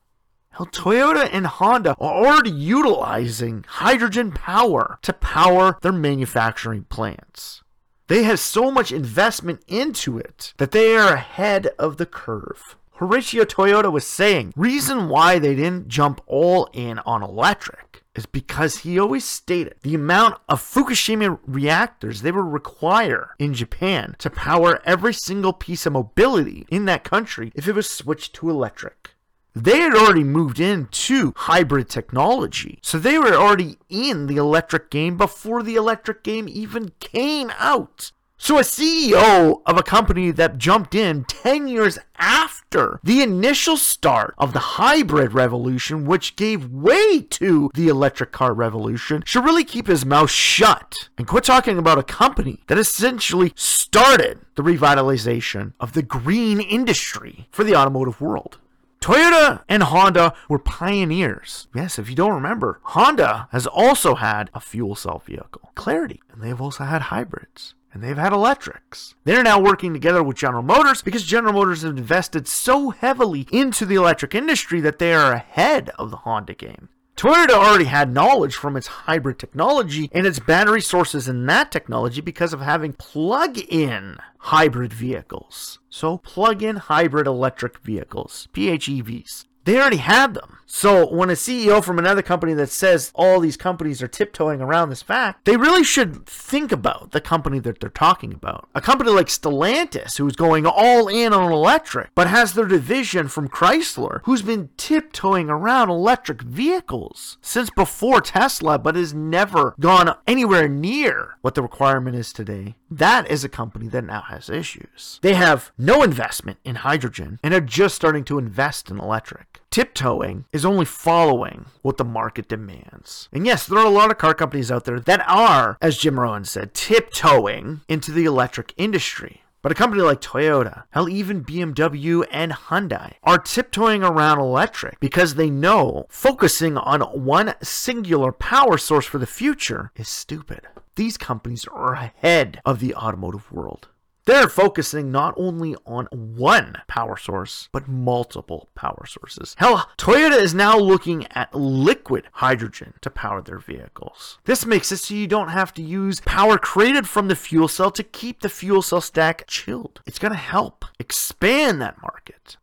Hell, 0.51 0.67
Toyota 0.67 1.29
and 1.31 1.47
Honda 1.47 1.97
are 2.01 2.25
already 2.25 2.51
utilizing 2.53 3.67
hydrogen 3.69 4.33
power 4.33 4.99
to 5.03 5.13
power 5.13 5.77
their 5.83 5.93
manufacturing 5.93 6.85
plants. 6.85 7.63
They 8.09 8.23
have 8.23 8.39
so 8.39 8.71
much 8.71 8.93
investment 8.93 9.63
into 9.67 10.19
it 10.19 10.55
that 10.59 10.71
they 10.71 10.97
are 10.97 11.15
ahead 11.15 11.69
of 11.79 11.97
the 11.97 12.07
curve. 12.07 12.77
Horacio 12.99 13.45
Toyota 13.45 13.91
was 13.91 14.07
saying, 14.07 14.53
reason 14.57 15.09
why 15.09 15.39
they 15.39 15.55
didn't 15.55 15.89
jump 15.89 16.21
all 16.27 16.71
in 16.73 16.99
on 17.01 17.23
electric 17.23 18.05
is 18.15 18.25
because 18.25 18.79
he 18.79 18.99
always 18.99 19.25
stated 19.25 19.75
the 19.83 19.95
amount 19.95 20.37
of 20.49 20.63
Fukushima 20.63 21.39
reactors 21.47 22.23
they 22.23 22.33
would 22.33 22.41
require 22.47 23.31
in 23.39 23.53
Japan 23.53 24.15
to 24.19 24.31
power 24.31 24.81
every 24.85 25.13
single 25.13 25.53
piece 25.53 25.85
of 25.85 25.93
mobility 25.93 26.65
in 26.71 26.87
that 26.87 27.05
country 27.05 27.53
if 27.55 27.69
it 27.69 27.75
was 27.75 27.91
switched 27.91 28.35
to 28.35 28.49
electric. 28.49 29.11
They 29.57 29.79
had 29.79 29.95
already 29.95 30.23
moved 30.23 30.61
into 30.61 31.33
hybrid 31.35 31.89
technology. 31.89 32.79
So 32.83 32.99
they 32.99 33.19
were 33.19 33.33
already 33.33 33.79
in 33.89 34.27
the 34.27 34.37
electric 34.37 34.91
game 34.91 35.17
before 35.17 35.63
the 35.63 35.77
electric 35.77 36.23
game 36.23 36.47
even 36.47 36.93
came 37.01 37.51
out. 37.59 38.13
So, 38.39 38.59
a 38.59 38.61
CEO 38.61 39.63
of 39.65 39.79
a 39.79 39.83
company 39.83 40.31
that 40.31 40.59
jumped 40.59 40.95
in 40.95 41.25
10 41.25 41.69
years 41.69 41.99
after 42.19 43.01
the 43.03 43.23
initial 43.23 43.79
start 43.79 44.35
of 44.37 44.53
the 44.53 44.59
hybrid 44.59 45.33
revolution, 45.33 46.05
which 46.05 46.37
gave 46.37 46.71
way 46.71 47.23
to 47.23 47.71
the 47.73 47.89
electric 47.89 48.33
car 48.33 48.53
revolution, 48.53 49.23
should 49.25 49.47
really 49.47 49.65
keep 49.65 49.87
his 49.87 50.05
mouth 50.05 50.31
shut 50.31 51.09
and 51.17 51.27
quit 51.27 51.45
talking 51.45 51.79
about 51.79 51.97
a 51.97 52.03
company 52.03 52.63
that 52.67 52.77
essentially 52.77 53.55
started 53.57 54.41
the 54.55 54.63
revitalization 54.63 55.73
of 55.81 55.95
the 55.95 56.03
green 56.03 56.61
industry 56.61 57.49
for 57.51 57.65
the 57.65 57.75
automotive 57.75 58.21
world. 58.21 58.59
Toyota 59.07 59.63
and 59.69 59.85
Honda 59.85 60.35
were 60.49 60.59
pioneers. 60.59 61.69
Yes, 61.73 61.97
if 61.97 62.11
you 62.11 62.17
don't 62.17 62.35
remember, 62.35 62.81
Honda 62.83 63.47
has 63.53 63.65
also 63.65 64.17
had 64.17 64.51
a 64.53 64.59
fuel 64.59 64.97
cell 64.97 65.23
vehicle, 65.25 65.71
Clarity, 65.77 66.21
and 66.33 66.43
they've 66.43 66.61
also 66.61 66.83
had 66.83 67.03
hybrids. 67.03 67.77
And 67.95 68.03
they've 68.03 68.19
had 68.19 68.33
electrics. 68.33 69.15
They're 69.23 69.45
now 69.45 69.61
working 69.61 69.93
together 69.93 70.25
with 70.25 70.37
General 70.37 70.65
Motors 70.65 71.03
because 71.03 71.23
General 71.23 71.53
Motors 71.53 71.83
have 71.83 71.97
invested 71.97 72.49
so 72.49 72.91
heavily 72.91 73.47
into 73.53 73.87
the 73.87 73.95
electric 73.95 74.35
industry 74.35 74.81
that 74.81 74.99
they 74.99 75.15
are 75.15 75.33
ahead 75.33 75.91
of 76.01 76.11
the 76.11 76.17
Honda 76.17 76.55
game. 76.55 76.89
Toyota 77.17 77.53
already 77.53 77.87
had 77.87 78.13
knowledge 78.13 78.55
from 78.55 78.77
its 78.77 78.87
hybrid 78.89 79.39
technology 79.39 80.11
and 80.13 80.27
its 80.27 80.39
battery 80.39 80.83
sources 80.83 81.29
in 81.29 81.47
that 81.47 81.73
technology 81.73 82.21
because 82.21 82.53
of 82.53 82.61
having 82.61 82.93
plug 82.93 83.57
in 83.57 84.19
hybrid 84.37 84.93
vehicles. 84.93 85.79
So, 85.89 86.19
plug 86.19 86.63
in 86.63 86.77
hybrid 86.77 87.27
electric 87.27 87.79
vehicles, 87.79 88.49
PHEVs. 88.53 89.47
They 89.67 89.77
already 89.77 89.99
had 89.99 90.35
them. 90.35 90.57
So 90.69 91.09
when 91.09 91.31
a 91.31 91.35
CEO 91.35 91.83
from 91.83 91.99
another 91.99 92.23
company 92.23 92.53
that 92.55 92.71
says 92.71 93.13
all 93.15 93.39
these 93.39 93.57
companies 93.57 94.03
are 94.03 94.09
tiptoeing 94.09 94.61
around 94.61 94.91
this 94.91 95.01
fact, 95.01 95.45
they 95.45 95.57
really 95.57 95.85
should 95.85 96.27
think 96.27 96.73
about 96.73 97.13
the 97.13 97.21
company 97.21 97.61
that 97.61 97.81
they're 97.81 97.89
talking 97.89 98.35
about. 98.35 98.69
A 98.75 98.81
company 98.81 99.11
like 99.11 99.29
Stellantis, 99.29 100.19
who's 100.19 100.35
going 100.35 100.67
all 100.67 101.07
in 101.09 101.33
on 101.33 101.53
electric, 101.53 102.11
but 102.17 102.27
has 102.27 102.53
their 102.53 102.67
division 102.67 103.29
from 103.29 103.49
Chrysler, 103.49 104.21
who's 104.25 104.43
been 104.43 104.71
tiptoeing 104.77 105.49
around 105.49 105.89
electric 105.89 106.43
vehicles 106.43 107.39
since 107.41 107.71
before 107.71 108.21
Tesla, 108.21 108.79
but 108.79 108.97
has 108.97 109.15
never 109.15 109.75
gone 109.79 110.17
anywhere 110.27 110.69
near 110.69 111.37
what 111.43 111.55
the 111.55 111.63
requirement 111.63 112.17
is 112.17 112.33
today. 112.33 112.75
That 112.91 113.31
is 113.31 113.45
a 113.45 113.49
company 113.49 113.89
that 113.89 114.05
now 114.05 114.23
has 114.23 114.51
issues. 114.51 115.21
They 115.23 115.35
have 115.35 115.71
no 115.79 116.03
investment 116.03 116.59
in 116.65 116.77
hydrogen 116.77 117.39
and 117.43 117.55
are 117.55 117.61
just 117.61 117.95
starting 117.95 118.25
to 118.25 118.39
invest 118.39 118.91
in 118.91 118.99
electric. 118.99 119.56
Tiptoeing 119.77 120.47
is 120.55 120.65
only 120.65 120.87
following 120.87 121.67
what 121.83 121.99
the 121.99 122.05
market 122.05 122.49
demands. 122.49 123.29
And 123.31 123.45
yes, 123.45 123.67
there 123.67 123.77
are 123.79 123.85
a 123.85 123.91
lot 123.91 124.11
of 124.11 124.17
car 124.17 124.33
companies 124.33 124.73
out 124.73 124.87
there 124.87 124.99
that 124.99 125.23
are, 125.29 125.77
as 125.83 125.99
Jim 125.99 126.19
Rowan 126.19 126.47
said, 126.47 126.73
tiptoeing 126.73 127.83
into 127.87 128.11
the 128.11 128.25
electric 128.25 128.73
industry. 128.79 129.43
But 129.61 129.73
a 129.73 129.75
company 129.75 130.01
like 130.01 130.23
Toyota, 130.23 130.85
hell, 130.93 131.11
even 131.11 131.45
BMW 131.45 132.25
and 132.31 132.53
Hyundai 132.53 133.17
are 133.23 133.37
tiptoeing 133.37 134.03
around 134.03 134.39
electric 134.39 134.99
because 134.99 135.35
they 135.35 135.51
know 135.51 136.07
focusing 136.09 136.79
on 136.79 137.03
one 137.03 137.53
singular 137.61 138.33
power 138.33 138.79
source 138.79 139.05
for 139.05 139.19
the 139.19 139.27
future 139.27 139.93
is 139.95 140.09
stupid. 140.09 140.63
These 140.95 141.19
companies 141.19 141.67
are 141.71 141.93
ahead 141.93 142.63
of 142.65 142.81
the 142.81 142.95
automotive 142.95 143.53
world. 143.53 143.89
They're 144.27 144.49
focusing 144.49 145.13
not 145.13 145.35
only 145.37 145.77
on 145.87 146.07
one 146.11 146.83
power 146.89 147.17
source, 147.17 147.69
but 147.71 147.87
multiple 147.87 148.69
power 148.75 149.07
sources. 149.07 149.55
Hell, 149.57 149.89
Toyota 149.97 150.37
is 150.37 150.53
now 150.53 150.77
looking 150.77 151.27
at 151.31 151.55
liquid 151.55 152.25
hydrogen 152.33 152.95
to 153.03 153.11
power 153.11 153.41
their 153.41 153.61
vehicles. 153.61 154.39
This 154.45 154.67
makes 154.67 154.91
it 154.91 154.97
so 154.97 155.15
you 155.15 155.29
don't 155.29 155.51
have 155.51 155.73
to 155.75 155.83
use 155.83 156.21
power 156.21 156.59
created 156.59 157.09
from 157.09 157.29
the 157.29 157.37
fuel 157.37 157.69
cell 157.69 157.93
to 157.93 158.03
keep 158.03 158.41
the 158.41 158.49
fuel 158.49 158.83
cell 158.83 159.01
stack 159.01 159.45
chilled. 159.47 160.01
It's 160.07 160.19
going 160.19 160.33
to 160.33 160.39
help 160.39 160.85
expand 160.99 161.81
that 161.81 162.03
market. 162.03 162.57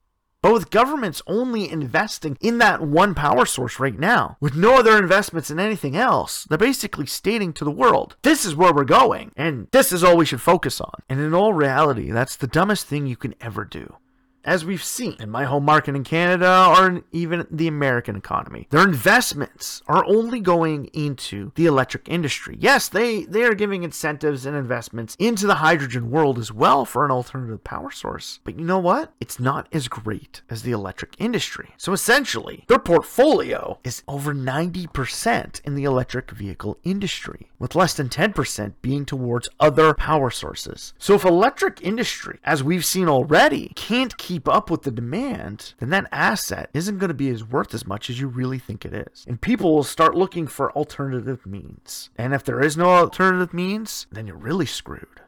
But 0.44 0.52
with 0.52 0.72
governments 0.72 1.22
only 1.26 1.72
investing 1.72 2.38
in 2.42 2.58
that 2.58 2.82
one 2.82 3.16
power 3.16 3.46
source 3.46 3.80
right 3.80 3.98
now, 3.98 4.36
with 4.42 4.58
no 4.58 4.76
other 4.76 4.98
investments 5.00 5.50
in 5.50 5.58
anything 5.58 5.96
else, 5.96 6.44
they're 6.44 6.58
basically 6.58 7.06
stating 7.06 7.54
to 7.54 7.64
the 7.64 7.72
world, 7.72 8.18
this 8.24 8.44
is 8.44 8.54
where 8.54 8.74
we're 8.74 8.84
going, 8.84 9.32
and 9.38 9.70
this 9.72 9.94
is 9.94 10.04
all 10.04 10.18
we 10.18 10.26
should 10.26 10.42
focus 10.42 10.82
on. 10.82 10.96
And 11.08 11.22
in 11.22 11.34
all 11.34 11.54
reality, 11.54 12.12
that's 12.12 12.36
the 12.36 12.48
dumbest 12.48 12.88
thing 12.88 13.08
you 13.08 13.16
can 13.16 13.36
ever 13.40 13.64
do 13.64 13.96
as 14.44 14.66
we've 14.66 14.84
seen 14.84 15.16
in 15.20 15.30
my 15.30 15.46
home 15.46 15.66
market 15.66 15.96
in 15.96 16.04
Canada 16.04 16.68
or 16.78 17.02
even 17.12 17.48
the 17.50 17.68
American 17.68 18.16
economy. 18.16 18.68
Their 18.70 18.84
investments 18.84 19.82
are 19.88 20.06
only 20.06 20.40
going 20.40 20.86
into 20.94 21.52
the 21.56 21.66
electric 21.66 22.08
industry. 22.10 22.58
Yes, 22.60 22.90
they, 22.90 23.24
they 23.24 23.44
are 23.44 23.54
giving 23.54 23.84
incentives 23.84 24.46
and 24.46 24.56
investments 24.56 25.16
into 25.20 25.48
the 25.48 25.56
hydrogen 25.56 26.12
world 26.12 26.38
as 26.38 26.52
well 26.52 26.86
for 26.86 27.06
an 27.06 27.12
alternative 27.12 27.64
power 27.64 27.92
source. 27.92 28.40
But 28.44 28.58
you 28.58 28.66
know 28.66 28.80
what? 28.80 29.14
It's 29.20 29.40
not 29.40 29.68
as 29.72 29.88
great 29.88 30.42
as 30.50 30.64
the 30.64 30.72
electric 30.72 31.16
industry. 31.20 31.70
So 31.78 31.94
essentially, 31.94 32.66
their 32.68 32.80
portfolio 32.80 33.80
is 33.84 34.04
over 34.08 34.34
90% 34.34 35.62
in 35.64 35.76
the 35.76 35.84
electric 35.84 36.32
vehicle 36.32 36.78
industry, 36.84 37.52
with 37.60 37.76
less 37.76 37.94
than 37.94 38.10
10% 38.10 38.74
being 38.82 39.06
towards 39.06 39.50
other 39.60 39.94
power 39.94 40.30
sources. 40.30 40.94
So 40.98 41.16
if 41.16 41.24
electric 41.24 41.82
industry, 41.82 42.40
as 42.44 42.64
we've 42.64 42.86
seen 42.86 43.08
already, 43.08 43.72
can't 43.76 44.18
keep 44.18 44.33
keep 44.34 44.50
up 44.50 44.72
with 44.72 44.82
the 44.82 44.90
demand, 44.90 45.76
then 45.78 45.92
that 45.92 46.10
asset 46.12 46.68
isn't 46.74 46.98
going 46.98 47.10
to 47.10 47.14
be 47.14 47.30
as 47.30 47.44
worth 47.44 47.72
as 47.72 47.86
much 47.86 48.10
as 48.10 48.20
you 48.20 48.28
really 48.28 48.58
think 48.58 48.84
it 48.84 48.92
is. 48.92 49.26
And 49.28 49.40
people 49.40 49.76
will 49.76 49.84
start 49.84 50.16
looking 50.16 50.48
for 50.48 50.72
alternative 50.72 51.46
means. 51.46 52.10
And 52.18 52.34
if 52.34 52.44
there 52.44 52.60
is 52.60 52.76
no 52.76 52.86
alternative 52.86 53.54
means, 53.54 54.08
then 54.12 54.26
you're 54.26 54.36
really 54.36 54.66
screwed. 54.66 55.22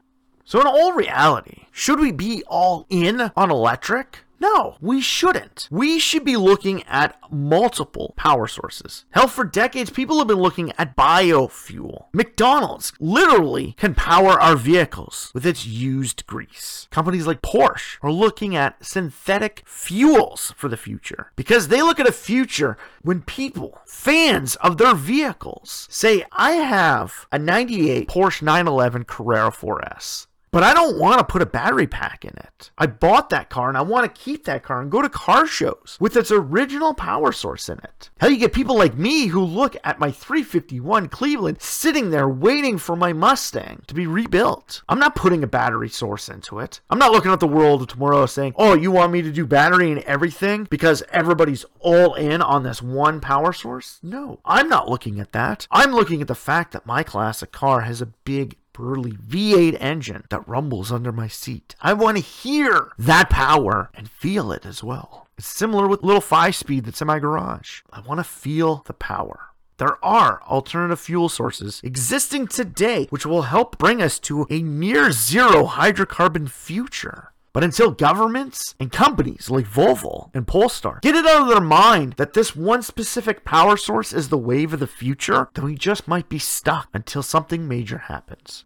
So, 0.44 0.60
in 0.60 0.66
all 0.66 0.94
reality, 0.94 1.66
should 1.72 2.00
we 2.00 2.12
be 2.12 2.44
all 2.48 2.88
in 2.90 3.32
on 3.36 3.52
electric? 3.52 4.25
No, 4.40 4.76
we 4.82 5.02
shouldn't. 5.02 5.68
We 5.72 6.00
should 6.00 6.26
be 6.26 6.38
looking 6.38 6.84
at 6.84 7.18
multiple 7.32 8.14
power 8.18 8.48
sources. 8.48 9.06
Hell, 9.12 9.28
for 9.28 9.44
decades, 9.44 9.90
people 9.90 10.18
have 10.20 10.28
been 10.28 10.38
looking 10.38 10.72
at 10.78 10.96
biofuel. 10.96 12.06
McDonald's 12.14 12.94
literally 13.00 13.74
can 13.78 13.96
power 13.96 14.32
our 14.40 14.56
vehicles 14.56 15.32
with 15.34 15.46
its 15.46 15.66
used 15.66 16.28
grease. 16.28 16.88
Companies 16.92 17.28
like 17.28 17.42
Porsche 17.42 17.98
are 18.02 18.12
looking 18.12 18.56
at 18.56 18.84
synthetic 18.84 19.64
fuels 19.66 20.54
for 20.58 20.68
the 20.68 20.78
future 20.78 21.32
because 21.36 21.70
they 21.70 21.82
look 21.82 22.00
at 22.00 22.08
a 22.08 22.12
future 22.12 22.78
when 23.02 23.22
people, 23.22 23.80
fans 23.86 24.56
of 24.58 24.78
their 24.78 24.96
vehicles, 24.96 25.88
say, 25.90 26.26
I 26.32 26.52
have 26.54 27.28
a 27.32 27.40
98 27.40 28.08
Porsche 28.08 28.42
911 28.42 29.06
Carrera 29.06 29.52
4S 29.52 30.28
but 30.56 30.64
I 30.64 30.74
don't 30.74 30.98
want 30.98 31.20
to 31.20 31.26
put 31.26 31.42
a 31.42 31.46
battery 31.46 31.86
pack 31.86 32.24
in 32.24 32.32
it. 32.38 32.72
I 32.78 32.88
bought 32.88 33.30
that 33.30 33.50
car 33.50 33.68
and 33.68 33.78
I 33.78 33.82
want 33.82 34.06
to 34.06 34.22
keep 34.22 34.46
that 34.46 34.64
car 34.64 34.82
and 34.82 34.90
go 34.90 35.02
to 35.02 35.10
car 35.10 35.46
shows 35.46 35.98
with 36.00 36.16
its 36.16 36.32
original 36.32 36.94
power 36.94 37.34
source 37.34 37.68
in 37.68 37.78
it. 37.80 38.10
Hell, 38.22 38.30
you 38.30 38.38
get 38.38 38.54
people 38.54 38.78
like 38.78 38.98
me 38.98 39.28
who 39.28 39.42
look 39.42 39.76
at 39.84 40.00
my 40.00 40.12
351 40.12 41.10
Cleveland 41.10 41.62
sitting 41.62 42.10
there 42.10 42.30
waiting 42.30 42.78
for 42.78 42.96
my 42.96 43.12
Mustang 43.12 43.84
to 43.88 43.94
be 43.94 44.08
rebuilt. 44.08 44.82
I'm 44.88 44.98
not 44.98 45.14
putting 45.14 45.44
a 45.44 45.48
battery 45.48 45.90
source 45.90 46.30
into 46.30 46.60
it. 46.60 46.80
I'm 46.90 47.00
not 47.00 47.12
looking 47.12 47.34
at 47.34 47.42
the 47.42 47.48
world 47.48 47.82
of 47.82 47.90
tomorrow 47.90 48.26
saying, 48.26 48.54
oh, 48.56 48.76
you 48.76 48.92
want 48.92 49.12
me 49.12 49.22
to 49.24 49.34
do 49.34 49.46
battery 49.46 49.92
and 49.92 50.04
everything 50.04 50.68
because 50.70 51.04
everybody's 51.12 51.66
all 51.82 52.14
in 52.14 52.42
on 52.42 52.64
this 52.64 52.82
one 52.82 53.20
power 53.20 53.52
source? 53.52 54.00
No, 54.02 54.40
I'm 54.46 54.70
not 54.70 54.88
looking 54.88 55.20
at 55.20 55.34
that. 55.34 55.68
I'm 55.70 55.92
looking 55.92 56.22
at 56.22 56.30
the 56.30 56.34
fact 56.34 56.72
that 56.72 56.86
my 56.86 57.04
classic 57.04 57.52
car 57.52 57.82
has 57.82 58.02
a 58.02 58.06
big 58.06 58.56
burly 58.76 59.12
V8 59.14 59.78
engine 59.80 60.24
that 60.30 60.48
rumbles 60.48 60.92
under 60.92 61.12
my 61.12 61.28
seat. 61.28 61.76
I 61.82 61.94
want 61.94 62.18
to 62.18 62.24
hear 62.24 62.92
that 62.98 63.30
power 63.30 63.90
and 63.94 64.10
feel 64.10 64.52
it 64.52 64.66
as 64.66 64.84
well. 64.84 65.28
It's 65.38 65.48
similar 65.48 65.88
with 65.88 66.04
little 66.04 66.22
5 66.22 66.56
speed 66.56 66.86
that's 66.86 67.02
in 67.02 67.08
my 67.08 67.20
garage. 67.20 67.82
I 67.92 68.02
want 68.02 68.20
to 68.20 68.24
feel 68.24 68.84
the 68.86 68.94
power. 68.94 69.50
There 69.78 70.04
are 70.04 70.42
alternative 70.44 71.00
fuel 71.00 71.28
sources 71.28 71.82
existing 71.84 72.48
today 72.48 73.08
which 73.10 73.26
will 73.26 73.44
help 73.44 73.78
bring 73.78 74.02
us 74.02 74.20
to 74.20 74.46
a 74.50 74.62
near 74.62 75.12
zero 75.12 75.66
hydrocarbon 75.66 76.50
future. 76.50 77.34
But 77.56 77.64
until 77.64 77.92
governments 77.92 78.76
and 78.82 78.92
companies 78.92 79.50
like 79.50 79.66
Volvo 79.66 80.30
and 80.34 80.46
Polestar 80.46 81.00
get 81.02 81.16
it 81.16 81.26
out 81.26 81.44
of 81.44 81.48
their 81.48 81.62
mind 81.62 82.16
that 82.18 82.34
this 82.34 82.54
one 82.54 82.82
specific 82.82 83.46
power 83.46 83.78
source 83.78 84.12
is 84.12 84.28
the 84.28 84.38
wave 84.38 84.74
of 84.74 84.82
the 84.82 84.88
future, 84.88 85.48
then 85.54 85.64
we 85.64 85.76
just 85.76 86.06
might 86.06 86.28
be 86.28 86.38
stuck 86.38 86.90
until 86.94 87.24
something 87.24 87.66
major 87.66 87.98
happens. 87.98 88.66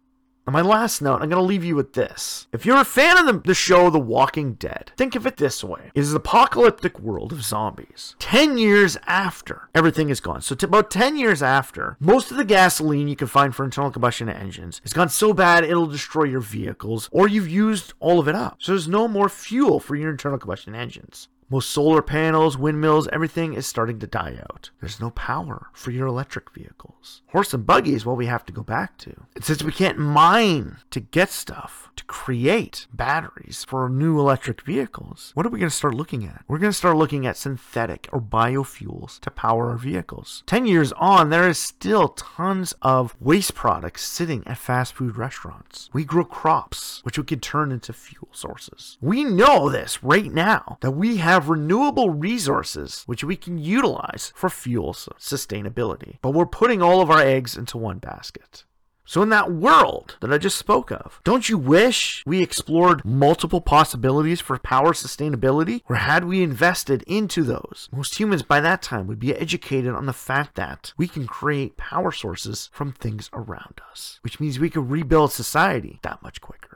And 0.50 0.54
my 0.54 0.62
last 0.62 1.00
note, 1.00 1.22
I'm 1.22 1.28
going 1.28 1.40
to 1.40 1.42
leave 1.42 1.62
you 1.62 1.76
with 1.76 1.92
this. 1.92 2.48
If 2.52 2.66
you're 2.66 2.80
a 2.80 2.84
fan 2.84 3.16
of 3.16 3.24
the, 3.24 3.40
the 3.46 3.54
show 3.54 3.88
The 3.88 4.00
Walking 4.00 4.54
Dead, 4.54 4.90
think 4.96 5.14
of 5.14 5.24
it 5.24 5.36
this 5.36 5.62
way. 5.62 5.92
It 5.94 6.00
is 6.00 6.10
the 6.10 6.16
apocalyptic 6.16 6.98
world 6.98 7.30
of 7.30 7.44
zombies. 7.44 8.16
10 8.18 8.58
years 8.58 8.96
after 9.06 9.68
everything 9.76 10.08
is 10.10 10.18
gone. 10.18 10.40
So, 10.40 10.56
t- 10.56 10.66
about 10.66 10.90
10 10.90 11.16
years 11.16 11.40
after, 11.40 11.96
most 12.00 12.32
of 12.32 12.36
the 12.36 12.44
gasoline 12.44 13.06
you 13.06 13.14
can 13.14 13.28
find 13.28 13.54
for 13.54 13.62
internal 13.62 13.92
combustion 13.92 14.28
engines 14.28 14.80
has 14.82 14.92
gone 14.92 15.08
so 15.08 15.32
bad 15.32 15.62
it'll 15.62 15.86
destroy 15.86 16.24
your 16.24 16.40
vehicles, 16.40 17.08
or 17.12 17.28
you've 17.28 17.48
used 17.48 17.92
all 18.00 18.18
of 18.18 18.26
it 18.26 18.34
up. 18.34 18.56
So, 18.58 18.72
there's 18.72 18.88
no 18.88 19.06
more 19.06 19.28
fuel 19.28 19.78
for 19.78 19.94
your 19.94 20.10
internal 20.10 20.40
combustion 20.40 20.74
engines. 20.74 21.28
Most 21.50 21.70
solar 21.70 22.00
panels, 22.00 22.56
windmills, 22.56 23.08
everything 23.08 23.54
is 23.54 23.66
starting 23.66 23.98
to 23.98 24.06
die 24.06 24.38
out. 24.48 24.70
There's 24.80 25.00
no 25.00 25.10
power 25.10 25.66
for 25.72 25.90
your 25.90 26.06
electric 26.06 26.48
vehicles. 26.52 27.22
Horse 27.32 27.52
and 27.52 27.66
buggy 27.66 27.94
is 27.94 28.06
what 28.06 28.16
we 28.16 28.26
have 28.26 28.46
to 28.46 28.52
go 28.52 28.62
back 28.62 28.98
to. 28.98 29.26
And 29.34 29.44
since 29.44 29.64
we 29.64 29.72
can't 29.72 29.98
mine 29.98 30.76
to 30.90 31.00
get 31.00 31.30
stuff, 31.30 31.90
to 31.96 32.04
create 32.04 32.86
batteries 32.94 33.64
for 33.68 33.88
new 33.88 34.18
electric 34.18 34.62
vehicles, 34.62 35.32
what 35.34 35.44
are 35.44 35.50
we 35.50 35.58
going 35.58 35.68
to 35.68 35.76
start 35.76 35.94
looking 35.94 36.24
at? 36.24 36.44
We're 36.46 36.58
going 36.58 36.72
to 36.72 36.76
start 36.76 36.96
looking 36.96 37.26
at 37.26 37.36
synthetic 37.36 38.08
or 38.12 38.20
biofuels 38.20 39.18
to 39.20 39.30
power 39.30 39.70
our 39.70 39.76
vehicles. 39.76 40.42
10 40.46 40.66
years 40.66 40.92
on, 40.92 41.30
there 41.30 41.48
is 41.48 41.58
still 41.58 42.08
tons 42.08 42.74
of 42.80 43.16
waste 43.20 43.54
products 43.54 44.04
sitting 44.06 44.46
at 44.46 44.56
fast 44.56 44.94
food 44.94 45.16
restaurants. 45.16 45.90
We 45.92 46.04
grow 46.04 46.24
crops, 46.24 47.00
which 47.02 47.18
we 47.18 47.24
could 47.24 47.42
turn 47.42 47.72
into 47.72 47.92
fuel 47.92 48.28
sources. 48.32 48.96
We 49.00 49.24
know 49.24 49.68
this 49.68 50.02
right 50.02 50.32
now 50.32 50.78
that 50.80 50.92
we 50.92 51.18
have 51.18 51.39
have 51.40 51.48
renewable 51.48 52.10
resources 52.10 53.02
which 53.06 53.24
we 53.24 53.34
can 53.34 53.56
utilize 53.56 54.30
for 54.36 54.50
fuel 54.50 54.92
sustainability. 54.92 56.18
But 56.20 56.34
we're 56.34 56.44
putting 56.44 56.82
all 56.82 57.00
of 57.00 57.10
our 57.10 57.20
eggs 57.20 57.56
into 57.56 57.78
one 57.78 57.98
basket. 57.98 58.64
So, 59.06 59.22
in 59.22 59.30
that 59.30 59.50
world 59.50 60.18
that 60.20 60.32
I 60.32 60.38
just 60.38 60.58
spoke 60.58 60.92
of, 60.92 61.20
don't 61.24 61.48
you 61.48 61.58
wish 61.58 62.22
we 62.26 62.42
explored 62.42 63.04
multiple 63.04 63.60
possibilities 63.60 64.40
for 64.40 64.56
power 64.58 64.92
sustainability? 64.92 65.80
Or 65.88 65.96
had 65.96 66.26
we 66.26 66.44
invested 66.44 67.02
into 67.08 67.42
those, 67.42 67.88
most 67.90 68.20
humans 68.20 68.44
by 68.44 68.60
that 68.60 68.82
time 68.82 69.08
would 69.08 69.18
be 69.18 69.34
educated 69.34 69.94
on 69.94 70.06
the 70.06 70.12
fact 70.12 70.54
that 70.54 70.92
we 70.96 71.08
can 71.08 71.26
create 71.26 71.76
power 71.76 72.12
sources 72.12 72.68
from 72.72 72.92
things 72.92 73.30
around 73.32 73.80
us, 73.90 74.20
which 74.22 74.38
means 74.38 74.60
we 74.60 74.70
could 74.70 74.90
rebuild 74.90 75.32
society 75.32 75.98
that 76.02 76.22
much 76.22 76.40
quicker. 76.40 76.69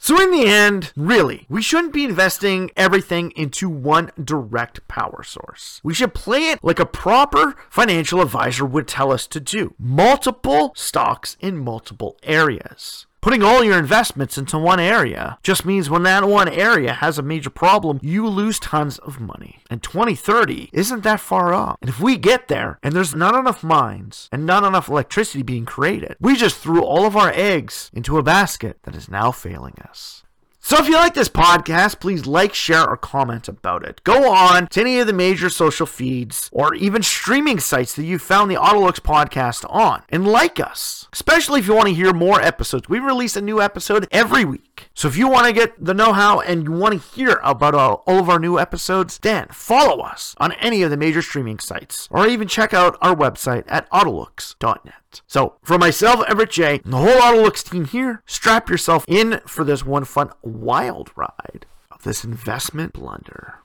So, 0.00 0.20
in 0.22 0.30
the 0.30 0.46
end, 0.46 0.92
really, 0.96 1.44
we 1.48 1.60
shouldn't 1.60 1.92
be 1.92 2.04
investing 2.04 2.70
everything 2.76 3.32
into 3.32 3.68
one 3.68 4.12
direct 4.22 4.86
power 4.86 5.24
source. 5.24 5.80
We 5.82 5.92
should 5.92 6.14
play 6.14 6.50
it 6.50 6.62
like 6.62 6.78
a 6.78 6.86
proper 6.86 7.56
financial 7.68 8.20
advisor 8.20 8.64
would 8.64 8.86
tell 8.86 9.10
us 9.10 9.26
to 9.26 9.40
do 9.40 9.74
multiple 9.76 10.72
stocks 10.76 11.36
in 11.40 11.58
multiple 11.58 12.16
areas. 12.22 13.07
Putting 13.20 13.42
all 13.42 13.64
your 13.64 13.76
investments 13.76 14.38
into 14.38 14.56
one 14.58 14.78
area 14.78 15.38
just 15.42 15.66
means 15.66 15.90
when 15.90 16.04
that 16.04 16.28
one 16.28 16.48
area 16.48 16.92
has 16.92 17.18
a 17.18 17.22
major 17.22 17.50
problem, 17.50 17.98
you 18.00 18.24
lose 18.28 18.60
tons 18.60 18.98
of 18.98 19.18
money. 19.18 19.58
And 19.68 19.82
2030 19.82 20.70
isn't 20.72 21.02
that 21.02 21.18
far 21.18 21.52
off. 21.52 21.78
And 21.82 21.88
if 21.88 21.98
we 21.98 22.16
get 22.16 22.46
there 22.46 22.78
and 22.80 22.94
there's 22.94 23.16
not 23.16 23.34
enough 23.34 23.64
mines 23.64 24.28
and 24.30 24.46
not 24.46 24.62
enough 24.62 24.88
electricity 24.88 25.42
being 25.42 25.64
created, 25.64 26.16
we 26.20 26.36
just 26.36 26.58
threw 26.58 26.80
all 26.80 27.06
of 27.06 27.16
our 27.16 27.32
eggs 27.34 27.90
into 27.92 28.18
a 28.18 28.22
basket 28.22 28.78
that 28.84 28.94
is 28.94 29.08
now 29.08 29.32
failing 29.32 29.74
us. 29.88 30.22
So 30.60 30.76
if 30.78 30.88
you 30.88 30.96
like 30.96 31.14
this 31.14 31.28
podcast, 31.28 32.00
please 32.00 32.26
like, 32.26 32.52
share, 32.52 32.86
or 32.86 32.96
comment 32.96 33.48
about 33.48 33.84
it. 33.84 34.02
Go 34.04 34.30
on 34.32 34.66
to 34.68 34.80
any 34.80 34.98
of 34.98 35.06
the 35.06 35.12
major 35.12 35.48
social 35.48 35.86
feeds 35.86 36.50
or 36.52 36.74
even 36.74 37.02
streaming 37.02 37.60
sites 37.60 37.94
that 37.94 38.04
you 38.04 38.18
found 38.18 38.50
the 38.50 38.56
Autolooks 38.56 39.00
podcast 39.00 39.64
on 39.70 40.02
and 40.08 40.26
like 40.26 40.58
us, 40.58 41.08
especially 41.12 41.60
if 41.60 41.68
you 41.68 41.74
want 41.74 41.88
to 41.88 41.94
hear 41.94 42.12
more 42.12 42.40
episodes. 42.42 42.88
We 42.88 42.98
release 42.98 43.36
a 43.36 43.40
new 43.40 43.62
episode 43.62 44.08
every 44.10 44.44
week. 44.44 44.67
So 44.94 45.08
if 45.08 45.16
you 45.16 45.28
want 45.28 45.46
to 45.46 45.52
get 45.52 45.82
the 45.82 45.94
know 45.94 46.12
how 46.12 46.40
and 46.40 46.64
you 46.64 46.72
want 46.72 46.94
to 47.00 47.08
hear 47.16 47.40
about 47.42 47.74
all 47.74 48.18
of 48.18 48.28
our 48.28 48.38
new 48.38 48.58
episodes, 48.58 49.18
then 49.18 49.46
follow 49.50 50.00
us 50.00 50.34
on 50.38 50.52
any 50.52 50.82
of 50.82 50.90
the 50.90 50.96
major 50.96 51.22
streaming 51.22 51.58
sites 51.58 52.08
or 52.10 52.26
even 52.26 52.48
check 52.48 52.74
out 52.74 52.98
our 53.00 53.14
website 53.14 53.64
at 53.68 53.90
autolooks.net. 53.90 55.20
So 55.26 55.56
for 55.62 55.78
myself, 55.78 56.24
Everett 56.28 56.50
J, 56.50 56.80
and 56.84 56.92
the 56.92 56.98
whole 56.98 57.20
Autolooks 57.20 57.68
team 57.68 57.84
here, 57.84 58.22
strap 58.26 58.68
yourself 58.68 59.04
in 59.08 59.40
for 59.46 59.64
this 59.64 59.84
one 59.84 60.04
fun 60.04 60.30
wild 60.42 61.10
ride 61.16 61.66
of 61.90 62.02
this 62.02 62.24
investment 62.24 62.92
blunder. 62.92 63.58